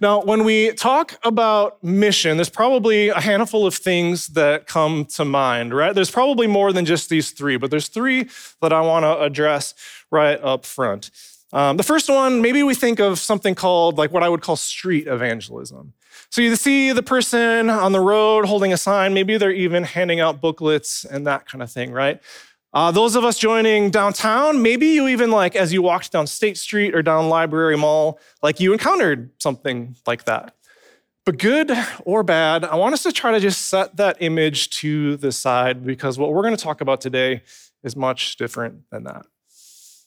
Now, 0.00 0.22
when 0.22 0.44
we 0.44 0.72
talk 0.72 1.18
about 1.22 1.82
mission, 1.82 2.36
there's 2.36 2.50
probably 2.50 3.08
a 3.08 3.20
handful 3.20 3.66
of 3.66 3.74
things 3.74 4.28
that 4.28 4.66
come 4.66 5.04
to 5.06 5.24
mind, 5.24 5.74
right? 5.74 5.94
There's 5.94 6.10
probably 6.10 6.46
more 6.46 6.72
than 6.72 6.84
just 6.84 7.08
these 7.08 7.30
three, 7.30 7.56
but 7.56 7.70
there's 7.70 7.88
three 7.88 8.28
that 8.60 8.72
I 8.72 8.80
want 8.80 9.04
to 9.04 9.20
address 9.20 9.74
right 10.10 10.40
up 10.42 10.64
front. 10.66 11.10
Um, 11.52 11.76
the 11.76 11.82
first 11.82 12.08
one, 12.08 12.40
maybe 12.40 12.62
we 12.62 12.74
think 12.74 13.00
of 13.00 13.18
something 13.18 13.54
called 13.54 13.98
like 13.98 14.12
what 14.12 14.22
I 14.22 14.28
would 14.28 14.40
call 14.42 14.56
street 14.56 15.06
evangelism. 15.06 15.94
So 16.30 16.40
you 16.42 16.54
see 16.54 16.92
the 16.92 17.02
person 17.02 17.68
on 17.68 17.90
the 17.90 18.00
road 18.00 18.44
holding 18.44 18.72
a 18.72 18.76
sign, 18.76 19.14
maybe 19.14 19.36
they're 19.36 19.50
even 19.50 19.82
handing 19.82 20.20
out 20.20 20.40
booklets 20.40 21.04
and 21.04 21.26
that 21.26 21.46
kind 21.46 21.60
of 21.60 21.72
thing, 21.72 21.90
right? 21.90 22.20
Uh, 22.72 22.90
those 22.92 23.16
of 23.16 23.24
us 23.24 23.36
joining 23.36 23.90
downtown, 23.90 24.62
maybe 24.62 24.86
you 24.86 25.08
even 25.08 25.30
like 25.30 25.56
as 25.56 25.72
you 25.72 25.82
walked 25.82 26.12
down 26.12 26.26
State 26.26 26.56
Street 26.56 26.94
or 26.94 27.02
down 27.02 27.28
Library 27.28 27.76
Mall, 27.76 28.20
like 28.42 28.60
you 28.60 28.72
encountered 28.72 29.30
something 29.40 29.96
like 30.06 30.24
that. 30.24 30.54
But 31.26 31.38
good 31.38 31.72
or 32.04 32.22
bad, 32.22 32.64
I 32.64 32.76
want 32.76 32.94
us 32.94 33.02
to 33.02 33.12
try 33.12 33.32
to 33.32 33.40
just 33.40 33.68
set 33.68 33.96
that 33.96 34.16
image 34.20 34.70
to 34.80 35.16
the 35.16 35.32
side 35.32 35.84
because 35.84 36.18
what 36.18 36.32
we're 36.32 36.42
going 36.42 36.56
to 36.56 36.62
talk 36.62 36.80
about 36.80 37.00
today 37.00 37.42
is 37.82 37.96
much 37.96 38.36
different 38.36 38.82
than 38.90 39.04
that. 39.04 39.26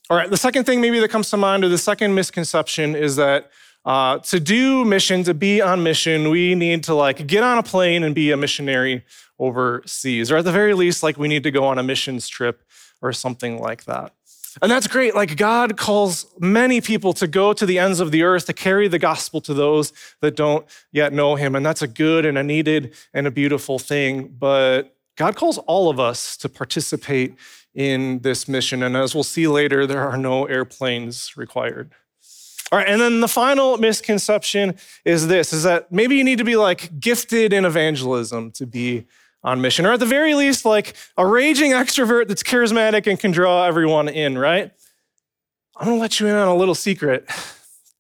All 0.10 0.18
right, 0.18 0.30
the 0.30 0.38
second 0.38 0.66
thing 0.66 0.82
maybe 0.82 1.00
that 1.00 1.10
comes 1.10 1.30
to 1.30 1.38
mind, 1.38 1.64
or 1.64 1.70
the 1.70 1.78
second 1.78 2.16
misconception, 2.16 2.96
is 2.96 3.16
that 3.18 3.52
uh, 3.86 4.20
to 4.20 4.40
do 4.40 4.86
mission, 4.86 5.24
to 5.24 5.34
be 5.34 5.62
on 5.62 5.84
mission, 5.84 6.30
we 6.30 6.56
need 6.56 6.84
to 6.86 6.94
like 6.94 7.28
get 7.28 7.44
on 7.44 7.58
a 7.58 7.64
plane 7.64 8.04
and 8.04 8.16
be 8.16 8.32
a 8.32 8.38
missionary 8.38 9.04
overseas, 9.44 10.32
or 10.32 10.38
at 10.38 10.46
the 10.46 10.52
very 10.52 10.74
least, 10.74 11.04
like 11.04 11.18
we 11.18 11.28
need 11.28 11.44
to 11.44 11.52
go 11.52 11.66
on 11.66 11.78
a 11.78 11.84
missions 11.84 12.28
trip 12.28 12.64
or 13.02 13.12
something 13.12 13.60
like 13.60 13.84
that. 13.86 14.14
And 14.62 14.72
that's 14.72 14.88
great. 14.88 15.16
Like 15.16 15.36
God 15.36 15.78
calls 15.78 16.28
many 16.40 16.80
people 16.80 17.14
to 17.14 17.28
go 17.28 17.54
to 17.54 17.66
the 17.66 17.80
ends 17.80 18.00
of 18.00 18.12
the 18.12 18.24
earth 18.24 18.46
to 18.46 18.54
carry 18.54 18.88
the 18.88 19.00
gospel 19.00 19.42
to 19.42 19.54
those 19.54 19.94
that 20.22 20.36
don't 20.36 20.66
yet 20.92 21.12
know 21.12 21.36
him. 21.36 21.56
And 21.56 21.66
that's 21.66 21.82
a 21.82 21.88
good 21.88 22.26
and 22.26 22.38
a 22.38 22.44
needed 22.44 22.94
and 23.14 23.26
a 23.26 23.32
beautiful 23.32 23.80
thing. 23.80 24.28
But 24.28 24.96
God 25.18 25.36
calls 25.36 25.58
all 25.60 25.90
of 25.90 26.00
us 26.00 26.38
to 26.38 26.50
participate 26.50 27.36
in 27.74 28.20
this 28.20 28.48
mission. 28.48 28.84
And 28.84 28.96
as 28.96 29.16
we'll 29.16 29.24
see 29.24 29.48
later, 29.48 29.88
there 29.88 30.08
are 30.08 30.18
no 30.18 30.46
airplanes 30.46 31.36
required. 31.36 31.92
All 32.72 32.80
right, 32.80 32.88
and 32.88 33.00
then 33.00 33.20
the 33.20 33.28
final 33.28 33.78
misconception 33.78 34.76
is 35.06 35.28
this 35.28 35.54
is 35.54 35.62
that 35.62 35.92
maybe 35.92 36.16
you 36.16 36.24
need 36.24 36.40
to 36.40 36.44
be 36.44 36.56
like 36.56 37.00
gifted 37.00 37.54
in 37.54 37.66
evangelism 37.66 38.50
to 38.52 38.66
be 38.66 39.06
on 39.44 39.62
mission, 39.62 39.86
or 39.86 39.94
at 39.94 40.00
the 40.00 40.06
very 40.06 40.34
least, 40.36 40.66
like 40.66 40.96
a 41.18 41.26
raging 41.26 41.72
extrovert 41.72 42.28
that's 42.28 42.44
charismatic 42.44 43.08
and 43.08 43.20
can 43.20 43.32
draw 43.32 43.66
everyone 43.66 44.08
in, 44.08 44.38
right? 44.38 44.72
I'm 45.76 45.88
gonna 45.88 46.00
let 46.00 46.20
you 46.20 46.28
in 46.28 46.36
on 46.36 46.48
a 46.48 46.56
little 46.56 46.76
secret. 46.76 47.30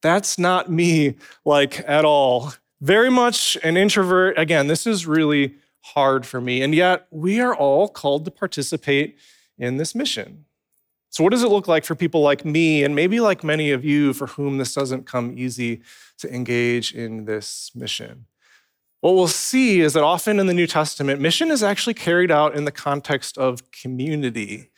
That's 0.02 0.38
not 0.38 0.70
me, 0.70 1.16
like 1.46 1.88
at 1.88 2.06
all. 2.06 2.54
Very 2.82 3.10
much 3.10 3.58
an 3.64 3.78
introvert. 3.78 4.38
Again, 4.38 4.68
this 4.68 4.86
is 4.86 5.08
really 5.08 5.56
hard 5.82 6.26
for 6.26 6.42
me. 6.42 6.62
And 6.62 6.76
yet, 6.76 7.08
we 7.12 7.40
are 7.40 7.56
all 7.56 7.88
called 7.88 8.26
to 8.26 8.32
participate 8.32 9.18
in 9.58 9.78
this 9.78 9.96
mission. 9.96 10.46
So, 11.10 11.24
what 11.24 11.32
does 11.32 11.44
it 11.44 11.50
look 11.50 11.68
like 11.68 11.86
for 11.86 11.96
people 11.96 12.22
like 12.22 12.44
me, 12.44 12.84
and 12.84 12.96
maybe 12.96 13.20
like 13.20 13.44
many 13.44 13.72
of 13.72 13.86
you 13.86 14.14
for 14.14 14.28
whom 14.28 14.58
this 14.58 14.74
doesn't 14.74 15.06
come 15.06 15.38
easy 15.38 15.82
to 16.18 16.34
engage 16.34 16.94
in 16.94 17.26
this 17.26 17.72
mission? 17.76 18.26
What 19.04 19.16
we'll 19.16 19.28
see 19.28 19.82
is 19.82 19.92
that 19.94 20.04
often 20.04 20.40
in 20.40 20.48
the 20.48 20.54
New 20.54 20.66
Testament, 20.66 21.20
mission 21.20 21.52
is 21.52 21.62
actually 21.62 21.94
carried 21.94 22.32
out 22.32 22.56
in 22.56 22.64
the 22.64 22.72
context 22.72 23.38
of 23.38 23.70
community. 23.70 24.72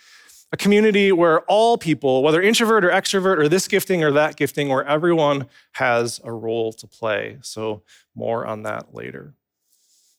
A 0.52 0.58
community 0.58 1.12
where 1.12 1.42
all 1.42 1.78
people, 1.78 2.24
whether 2.24 2.42
introvert 2.42 2.84
or 2.84 2.90
extrovert, 2.90 3.38
or 3.38 3.48
this 3.48 3.68
gifting 3.68 4.04
or 4.04 4.12
that 4.14 4.36
gifting, 4.36 4.68
where 4.70 4.84
everyone 4.84 5.46
has 5.74 6.20
a 6.24 6.34
role 6.34 6.74
to 6.74 6.88
play. 6.88 7.38
So, 7.44 7.84
more 8.16 8.48
on 8.48 8.64
that 8.64 8.96
later. 8.96 9.36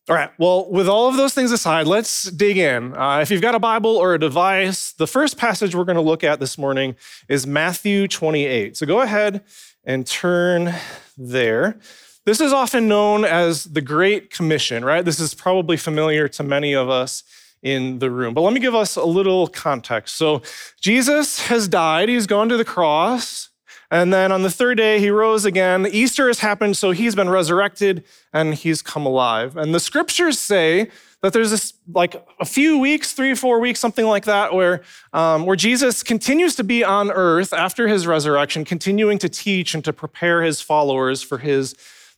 All 0.09 0.15
right, 0.15 0.31
well, 0.39 0.71
with 0.71 0.89
all 0.89 1.09
of 1.09 1.17
those 1.17 1.35
things 1.35 1.51
aside, 1.51 1.89
let's 1.89 2.31
dig 2.31 2.59
in. 2.59 2.97
Uh, 2.97 3.19
if 3.19 3.33
you've 3.33 3.43
got 3.43 3.57
a 3.57 3.59
Bible 3.59 3.97
or 3.97 4.15
a 4.15 4.21
device, 4.21 4.93
the 4.93 5.09
first 5.09 5.37
passage 5.37 5.75
we're 5.75 5.83
going 5.83 5.97
to 5.97 6.01
look 6.01 6.23
at 6.23 6.39
this 6.39 6.57
morning 6.57 6.95
is 7.29 7.45
Matthew 7.45 8.07
28. 8.07 8.77
So 8.77 8.87
go 8.87 9.01
ahead 9.01 9.43
and 9.83 10.07
turn 10.07 10.73
there. 11.19 11.81
This 12.27 12.41
is 12.41 12.53
often 12.53 12.89
known 12.89 13.25
as 13.25 13.65
the 13.65 13.81
Great 13.81 14.31
Commission, 14.31 14.85
right? 14.85 15.05
This 15.05 15.21
is 15.21 15.33
probably 15.33 15.77
familiar 15.77 16.27
to 16.27 16.43
many 16.43 16.75
of 16.75 16.91
us 16.91 17.23
in 17.63 18.01
the 18.01 18.11
room. 18.11 18.35
But 18.35 18.41
let 18.41 18.53
me 18.53 18.59
give 18.59 18.75
us 18.75 18.97
a 18.97 19.05
little 19.05 19.47
context. 19.47 20.17
So, 20.17 20.43
Jesus 20.81 21.47
has 21.47 21.69
died, 21.69 22.09
he's 22.09 22.27
gone 22.27 22.49
to 22.49 22.57
the 22.57 22.65
cross, 22.65 23.51
and 23.93 24.13
then 24.13 24.33
on 24.33 24.43
the 24.43 24.51
third 24.51 24.77
day, 24.77 24.99
he 24.99 25.09
rose 25.09 25.45
again. 25.45 25.87
Easter 25.87 26.27
has 26.27 26.41
happened, 26.41 26.77
so 26.77 26.91
he's 26.91 27.15
been 27.15 27.31
resurrected 27.31 28.03
and 28.33 28.55
he's 28.55 28.83
come 28.83 29.07
alive. 29.07 29.57
And 29.57 29.73
the 29.73 29.79
scriptures 29.79 30.41
say 30.41 30.91
that 31.23 31.33
there's 31.33 31.53
this, 31.53 31.75
like 31.95 32.27
a 32.41 32.45
few 32.45 32.79
weeks, 32.79 33.13
three 33.13 33.37
four 33.37 33.61
weeks, 33.61 33.79
something 33.79 34.05
like 34.05 34.25
that, 34.25 34.53
where, 34.53 34.83
um, 35.13 35.47
where 35.47 35.55
Jesus 35.55 36.03
continues 36.03 36.57
to 36.57 36.65
be 36.65 36.83
on 36.83 37.13
earth 37.13 37.53
after 37.53 37.87
his 37.87 38.05
resurrection, 38.05 38.65
continuing 38.65 39.19
to 39.19 39.29
teach 39.29 39.75
and 39.75 39.85
to 39.85 39.93
prepare 39.93 40.43
his 40.43 40.61
followers 40.61 41.23
for 41.23 41.39
his 41.39 41.77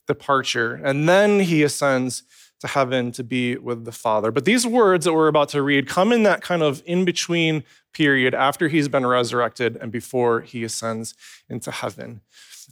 departure. 0.09 0.81
And 0.83 1.09
then 1.09 1.39
he 1.39 1.63
ascends 1.63 2.25
to 2.61 2.67
heaven 2.67 3.13
to 3.13 3.23
be 3.23 3.57
with 3.57 3.85
the 3.85 3.93
Father. 3.93 4.33
But 4.33 4.45
these 4.45 4.67
words 4.67 5.05
that 5.05 5.13
we're 5.13 5.29
about 5.29 5.51
to 5.51 5.63
read 5.63 5.87
come 5.87 6.13
in 6.13 6.25
that 6.25 6.43
kind 6.43 6.63
of 6.63 6.83
in 6.85 7.05
between 7.05 7.63
period 7.93 8.35
after 8.35 8.67
he's 8.67 8.89
been 8.89 9.07
resurrected 9.07 9.77
and 9.77 9.93
before 9.93 10.41
he 10.41 10.65
ascends 10.65 11.15
into 11.49 11.71
heaven. 11.71 12.21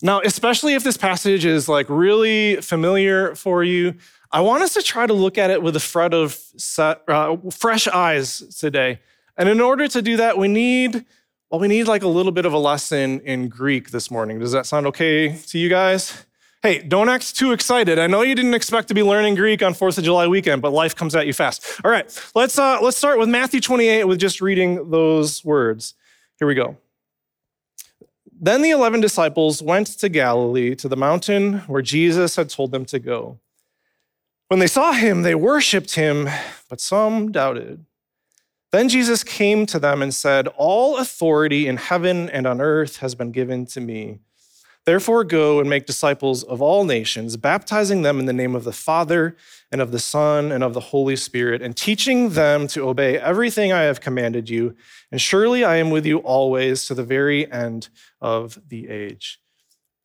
Now, 0.02 0.21
especially 0.21 0.75
if 0.75 0.83
this 0.83 0.97
passage 0.97 1.45
is 1.45 1.69
like 1.69 1.87
really 1.88 2.57
familiar 2.57 3.35
for 3.37 3.62
you, 3.62 3.95
I 4.33 4.40
want 4.40 4.64
us 4.64 4.75
to 4.75 4.83
try 4.83 5.07
to 5.07 5.14
look 5.14 5.38
at 5.38 5.50
it 5.50 5.62
with 5.62 5.76
a 5.76 5.81
fret 5.81 6.12
of 6.12 6.35
set, 6.57 7.02
uh, 7.09 7.37
fresh 7.50 7.87
eyes 7.87 8.40
today. 8.59 9.00
And 9.37 9.49
in 9.49 9.61
order 9.61 9.87
to 9.87 10.02
do 10.02 10.16
that, 10.16 10.37
we 10.37 10.49
need 10.49 11.05
well, 11.50 11.61
we 11.61 11.69
need 11.69 11.85
like 11.85 12.02
a 12.02 12.09
little 12.09 12.33
bit 12.33 12.45
of 12.45 12.52
a 12.52 12.59
lesson 12.59 13.21
in 13.21 13.49
Greek 13.49 13.90
this 13.90 14.11
morning. 14.11 14.40
Does 14.40 14.50
that 14.50 14.66
sound 14.66 14.85
okay 14.88 15.37
to 15.47 15.59
you 15.59 15.69
guys? 15.69 16.26
Hey, 16.63 16.81
don't 16.81 17.09
act 17.09 17.37
too 17.37 17.53
excited. 17.53 17.99
I 17.99 18.07
know 18.07 18.23
you 18.23 18.35
didn't 18.35 18.55
expect 18.55 18.89
to 18.89 18.95
be 18.95 19.03
learning 19.03 19.35
Greek 19.35 19.63
on 19.63 19.75
4th 19.75 19.99
of 19.99 20.05
July 20.05 20.27
weekend, 20.27 20.63
but 20.63 20.73
life 20.73 20.97
comes 20.97 21.15
at 21.15 21.27
you 21.27 21.33
fast. 21.33 21.81
All 21.85 21.91
right, 21.91 22.07
let's, 22.35 22.59
uh, 22.59 22.79
let's 22.81 22.97
start 22.97 23.19
with 23.19 23.29
Matthew 23.29 23.61
28 23.61 24.05
with 24.05 24.19
just 24.19 24.41
reading 24.41 24.91
those 24.91 25.45
words. 25.45 25.95
Here 26.39 26.49
we 26.49 26.55
go. 26.55 26.77
Then 28.39 28.63
the 28.63 28.71
11 28.71 29.01
disciples 29.01 29.63
went 29.63 29.87
to 29.99 30.09
Galilee, 30.09 30.75
to 30.77 30.89
the 30.89 30.97
mountain 30.97 31.61
where 31.61 31.83
Jesus 31.83 32.37
had 32.37 32.51
told 32.51 32.71
them 32.71 32.85
to 32.87 32.99
go. 32.99 33.39
When 34.49 34.61
they 34.61 34.67
saw 34.67 34.93
him, 34.93 35.23
they 35.23 35.35
worshiped 35.35 35.95
him, 35.95 36.29
but 36.69 36.81
some 36.81 37.33
doubted. 37.33 37.85
Then 38.73 38.89
Jesus 38.89 39.25
came 39.25 39.67
to 39.67 39.79
them 39.79 40.03
and 40.03 40.15
said, 40.15 40.49
All 40.57 40.99
authority 40.99 41.67
in 41.67 41.79
heaven 41.79 42.29
and 42.29 42.47
on 42.47 42.61
earth 42.61 42.99
has 42.99 43.15
been 43.15 43.33
given 43.33 43.67
to 43.67 43.81
me. 43.81 44.19
Therefore, 44.87 45.25
go 45.25 45.59
and 45.59 45.69
make 45.69 45.85
disciples 45.85 46.45
of 46.45 46.62
all 46.62 46.85
nations, 46.85 47.37
baptizing 47.37 48.02
them 48.02 48.21
in 48.21 48.26
the 48.26 48.33
name 48.33 48.55
of 48.55 48.62
the 48.62 48.73
Father 48.73 49.37
and 49.73 49.81
of 49.81 49.90
the 49.90 49.99
Son 49.99 50.52
and 50.52 50.62
of 50.62 50.75
the 50.75 50.81
Holy 50.81 51.16
Spirit, 51.16 51.61
and 51.61 51.76
teaching 51.76 52.31
them 52.31 52.69
to 52.69 52.88
obey 52.88 53.19
everything 53.19 53.73
I 53.73 53.83
have 53.83 54.00
commanded 54.00 54.49
you. 54.49 54.76
And 55.11 55.21
surely 55.21 55.64
I 55.64 55.76
am 55.76 55.90
with 55.90 56.07
you 56.07 56.19
always 56.19 56.87
to 56.87 56.95
the 56.95 57.02
very 57.02 57.50
end 57.50 57.88
of 58.21 58.61
the 58.69 58.88
age. 58.88 59.40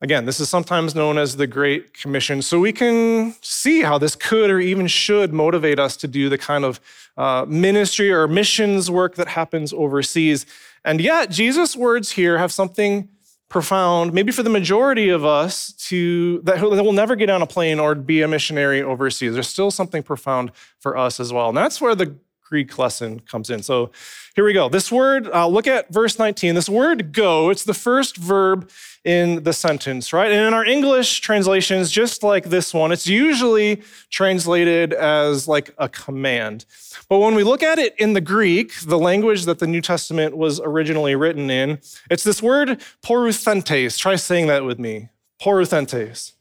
Again, 0.02 0.26
this 0.26 0.40
is 0.40 0.50
sometimes 0.50 0.96
known 0.96 1.20
as 1.20 1.38
the 1.38 1.46
Great 1.46 1.94
Commission. 1.94 2.42
So 2.42 2.60
we 2.60 2.74
can 2.74 3.36
see 3.42 3.82
how 3.82 4.00
this 4.00 4.16
could 4.16 4.50
or 4.50 4.60
even 4.60 4.88
should 4.88 5.32
motivate 5.32 5.78
us 5.78 5.96
to 5.98 6.08
do 6.08 6.28
the 6.28 6.40
kind 6.40 6.66
of 6.66 6.80
uh, 7.18 7.46
ministry 7.48 8.12
or 8.12 8.28
missions 8.28 8.90
work 8.90 9.14
that 9.14 9.28
happens 9.28 9.74
overseas. 9.74 10.48
And 10.84 11.00
yet, 11.00 11.30
Jesus' 11.30 11.76
words 11.76 12.14
here 12.14 12.40
have 12.40 12.52
something 12.52 13.10
profound, 13.52 14.14
maybe 14.14 14.32
for 14.32 14.44
the 14.44 14.50
majority 14.50 15.10
of 15.10 15.26
us, 15.26 15.74
to 15.74 16.40
that, 16.46 16.62
will 16.62 16.94
never 16.94 17.18
get 17.18 17.30
on 17.30 17.42
a 17.42 17.46
plane 17.46 17.80
or 17.80 17.94
be 17.94 18.22
a 18.22 18.28
missionary 18.28 18.82
overseas. 18.82 19.34
There's 19.34 19.50
still 19.50 19.70
something 19.70 20.02
profound 20.02 20.54
for 20.80 20.98
us 20.98 21.20
as 21.20 21.34
well. 21.34 21.50
And 21.50 21.58
that's 21.58 21.82
where 21.82 21.94
the 21.94 22.16
Greek 22.42 22.78
lesson 22.78 23.20
comes 23.20 23.50
in. 23.50 23.62
So 23.62 23.92
here 24.36 24.46
we 24.46 24.54
go. 24.54 24.70
This 24.70 24.90
word, 24.90 25.28
uh, 25.28 25.48
look 25.48 25.68
at 25.68 25.94
verse 25.94 26.18
19. 26.18 26.56
This 26.56 26.70
word 26.70 27.12
go, 27.12 27.50
it's 27.50 27.66
the 27.66 27.74
first 27.74 28.16
verb 28.16 28.70
in 29.04 29.44
the 29.44 29.54
sentence, 29.54 30.14
right? 30.14 30.32
And 30.32 30.48
in 30.48 30.54
our 30.54 30.66
English 30.66 31.22
translations, 31.22 31.90
just 31.92 32.22
like 32.22 32.46
this 32.46 32.74
one, 32.74 32.92
it's 32.92 33.08
usually 33.08 33.82
translated 34.10 34.94
as 34.94 35.48
like 35.48 35.74
a 35.78 35.90
command. 35.90 36.66
But 37.10 37.20
when 37.20 37.34
we 37.34 37.44
look 37.44 37.64
at 37.64 37.80
it 37.80 37.96
in 37.98 38.14
the 38.14 38.22
Greek, 38.22 38.80
the 38.82 39.00
language 39.00 39.46
that 39.46 39.60
the 39.60 39.68
New 39.68 39.82
Testament 39.82 40.38
was 40.38 40.60
originally 40.60 41.16
written 41.16 41.50
in, 41.50 41.80
it's 42.10 42.24
this 42.24 42.42
word 42.44 42.82
poruthentes. 43.04 43.98
Try 43.98 44.16
saying 44.16 44.48
that 44.48 44.64
with 44.64 44.80
me. 44.80 45.10
Poruthentes. 45.42 46.34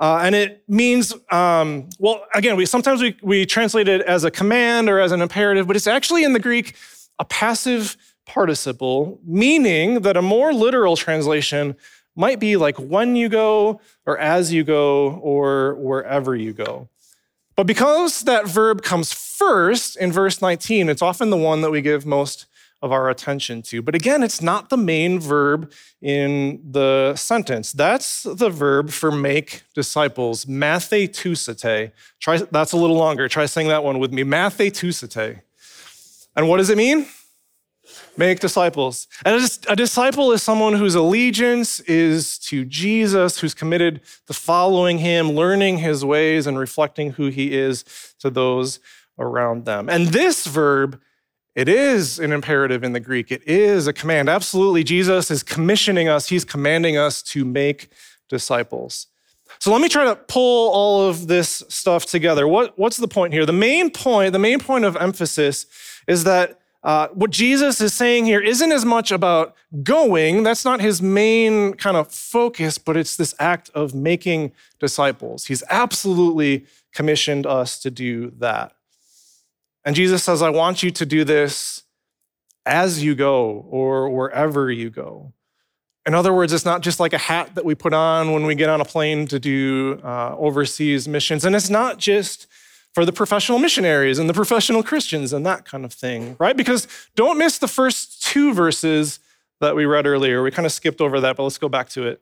Uh, 0.00 0.20
and 0.22 0.34
it 0.34 0.62
means, 0.68 1.12
um, 1.32 1.88
well, 1.98 2.24
again, 2.32 2.54
we 2.54 2.64
sometimes 2.64 3.02
we, 3.02 3.16
we 3.22 3.44
translate 3.44 3.88
it 3.88 4.00
as 4.02 4.22
a 4.22 4.30
command 4.30 4.88
or 4.88 5.00
as 5.00 5.10
an 5.10 5.20
imperative, 5.20 5.66
but 5.66 5.74
it's 5.74 5.88
actually 5.88 6.22
in 6.22 6.32
the 6.32 6.38
Greek 6.38 6.76
a 7.18 7.24
passive 7.24 7.96
participle, 8.28 9.18
meaning 9.24 10.02
that 10.02 10.16
a 10.16 10.22
more 10.22 10.52
literal 10.52 10.96
translation 10.96 11.74
might 12.14 12.38
be 12.38 12.56
like 12.56 12.76
when 12.76 13.16
you 13.16 13.28
go, 13.28 13.80
or 14.06 14.18
as 14.18 14.52
you 14.52 14.62
go, 14.62 15.12
or 15.22 15.74
wherever 15.76 16.36
you 16.36 16.52
go. 16.52 16.88
But 17.56 17.66
because 17.66 18.22
that 18.22 18.46
verb 18.46 18.82
comes 18.82 19.12
first 19.12 19.96
in 19.96 20.12
verse 20.12 20.40
19, 20.40 20.88
it's 20.88 21.02
often 21.02 21.30
the 21.30 21.36
one 21.36 21.62
that 21.62 21.70
we 21.70 21.80
give 21.80 22.06
most 22.06 22.46
of 22.80 22.92
our 22.92 23.10
attention 23.10 23.62
to. 23.62 23.82
But 23.82 23.94
again, 23.94 24.22
it's 24.22 24.40
not 24.40 24.68
the 24.68 24.76
main 24.76 25.18
verb 25.18 25.72
in 26.00 26.60
the 26.70 27.16
sentence. 27.16 27.72
That's 27.72 28.22
the 28.22 28.50
verb 28.50 28.90
for 28.90 29.10
make 29.10 29.62
disciples, 29.74 30.44
mathetusate. 30.44 31.90
Try 32.20 32.38
that's 32.50 32.72
a 32.72 32.76
little 32.76 32.96
longer. 32.96 33.28
Try 33.28 33.46
saying 33.46 33.68
that 33.68 33.82
one 33.82 33.98
with 33.98 34.12
me. 34.12 34.22
Mathetusate. 34.22 35.40
And 36.36 36.48
what 36.48 36.58
does 36.58 36.70
it 36.70 36.78
mean? 36.78 37.06
Make 38.18 38.40
disciples. 38.40 39.06
And 39.24 39.48
a, 39.68 39.76
disciple 39.76 40.32
is 40.32 40.42
someone 40.42 40.74
whose 40.74 40.96
allegiance 40.96 41.80
is 41.80 42.36
to 42.40 42.64
Jesus, 42.64 43.38
who's 43.38 43.54
committed 43.54 44.00
to 44.26 44.32
following 44.32 44.98
him, 44.98 45.30
learning 45.30 45.78
his 45.78 46.04
ways, 46.04 46.46
and 46.46 46.58
reflecting 46.58 47.12
who 47.12 47.28
he 47.28 47.56
is 47.56 47.84
to 48.18 48.28
those 48.28 48.80
around 49.18 49.64
them. 49.64 49.88
And 49.88 50.08
this 50.08 50.46
verb 50.46 51.00
it 51.54 51.68
is 51.68 52.20
an 52.20 52.30
imperative 52.30 52.84
in 52.84 52.92
the 52.92 53.00
Greek. 53.00 53.32
It 53.32 53.42
is 53.44 53.88
a 53.88 53.92
command. 53.92 54.28
Absolutely, 54.28 54.84
Jesus 54.84 55.28
is 55.28 55.42
commissioning 55.42 56.08
us, 56.08 56.28
he's 56.28 56.44
commanding 56.44 56.96
us 56.96 57.20
to 57.22 57.44
make 57.44 57.88
disciples. 58.28 59.08
So 59.58 59.72
let 59.72 59.80
me 59.80 59.88
try 59.88 60.04
to 60.04 60.14
pull 60.14 60.70
all 60.70 61.08
of 61.08 61.26
this 61.26 61.64
stuff 61.68 62.06
together. 62.06 62.46
What, 62.46 62.78
what's 62.78 62.96
the 62.96 63.08
point 63.08 63.32
here? 63.32 63.44
The 63.44 63.52
main 63.52 63.90
point, 63.90 64.32
the 64.32 64.38
main 64.38 64.60
point 64.60 64.84
of 64.84 64.96
emphasis 64.96 65.66
is 66.06 66.22
that 66.24 66.60
uh, 66.82 67.08
what 67.08 67.30
Jesus 67.30 67.80
is 67.80 67.92
saying 67.92 68.26
here 68.26 68.40
isn't 68.40 68.70
as 68.70 68.84
much 68.84 69.10
about 69.10 69.54
going, 69.82 70.44
that's 70.44 70.64
not 70.64 70.80
his 70.80 71.02
main 71.02 71.74
kind 71.74 71.96
of 71.96 72.08
focus, 72.12 72.78
but 72.78 72.96
it's 72.96 73.16
this 73.16 73.34
act 73.38 73.70
of 73.74 73.94
making 73.94 74.52
disciples. 74.78 75.46
He's 75.46 75.64
absolutely 75.70 76.66
commissioned 76.94 77.46
us 77.46 77.78
to 77.80 77.90
do 77.90 78.30
that. 78.38 78.72
And 79.84 79.96
Jesus 79.96 80.22
says, 80.22 80.40
I 80.42 80.50
want 80.50 80.82
you 80.82 80.90
to 80.92 81.06
do 81.06 81.24
this 81.24 81.82
as 82.64 83.02
you 83.02 83.14
go 83.14 83.66
or 83.70 84.08
wherever 84.10 84.70
you 84.70 84.90
go. 84.90 85.32
In 86.06 86.14
other 86.14 86.32
words, 86.32 86.52
it's 86.52 86.64
not 86.64 86.80
just 86.80 87.00
like 87.00 87.12
a 87.12 87.18
hat 87.18 87.54
that 87.54 87.64
we 87.64 87.74
put 87.74 87.92
on 87.92 88.32
when 88.32 88.46
we 88.46 88.54
get 88.54 88.70
on 88.70 88.80
a 88.80 88.84
plane 88.84 89.26
to 89.28 89.38
do 89.38 90.00
uh, 90.04 90.34
overseas 90.38 91.08
missions. 91.08 91.44
And 91.44 91.54
it's 91.56 91.70
not 91.70 91.98
just 91.98 92.46
for 92.94 93.04
the 93.04 93.12
professional 93.12 93.58
missionaries 93.58 94.18
and 94.18 94.28
the 94.28 94.34
professional 94.34 94.82
Christians 94.82 95.32
and 95.32 95.44
that 95.46 95.64
kind 95.64 95.84
of 95.84 95.92
thing, 95.92 96.36
right? 96.38 96.56
Because 96.56 96.88
don't 97.14 97.38
miss 97.38 97.58
the 97.58 97.68
first 97.68 98.22
two 98.24 98.52
verses 98.52 99.20
that 99.60 99.76
we 99.76 99.84
read 99.84 100.06
earlier. 100.06 100.42
We 100.42 100.50
kind 100.50 100.66
of 100.66 100.72
skipped 100.72 101.00
over 101.00 101.20
that, 101.20 101.36
but 101.36 101.42
let's 101.42 101.58
go 101.58 101.68
back 101.68 101.88
to 101.90 102.06
it. 102.06 102.20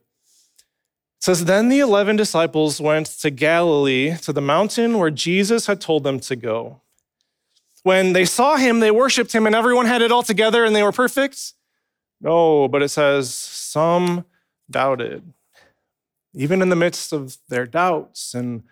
It 1.18 1.22
says, 1.22 1.44
Then 1.44 1.68
the 1.68 1.80
11 1.80 2.16
disciples 2.16 2.80
went 2.80 3.06
to 3.20 3.30
Galilee, 3.30 4.16
to 4.22 4.32
the 4.32 4.40
mountain 4.40 4.98
where 4.98 5.10
Jesus 5.10 5.66
had 5.66 5.80
told 5.80 6.04
them 6.04 6.20
to 6.20 6.36
go. 6.36 6.80
When 7.82 8.12
they 8.12 8.24
saw 8.24 8.56
him, 8.56 8.80
they 8.80 8.90
worshiped 8.90 9.32
him, 9.32 9.46
and 9.46 9.54
everyone 9.54 9.86
had 9.86 10.02
it 10.02 10.10
all 10.10 10.24
together 10.24 10.64
and 10.64 10.74
they 10.74 10.82
were 10.82 10.92
perfect. 10.92 11.52
No, 12.20 12.68
but 12.68 12.82
it 12.82 12.88
says, 12.88 13.32
Some 13.32 14.24
doubted. 14.70 15.32
Even 16.34 16.60
in 16.60 16.68
the 16.68 16.76
midst 16.76 17.12
of 17.12 17.38
their 17.48 17.64
doubts 17.64 18.34
and 18.34 18.64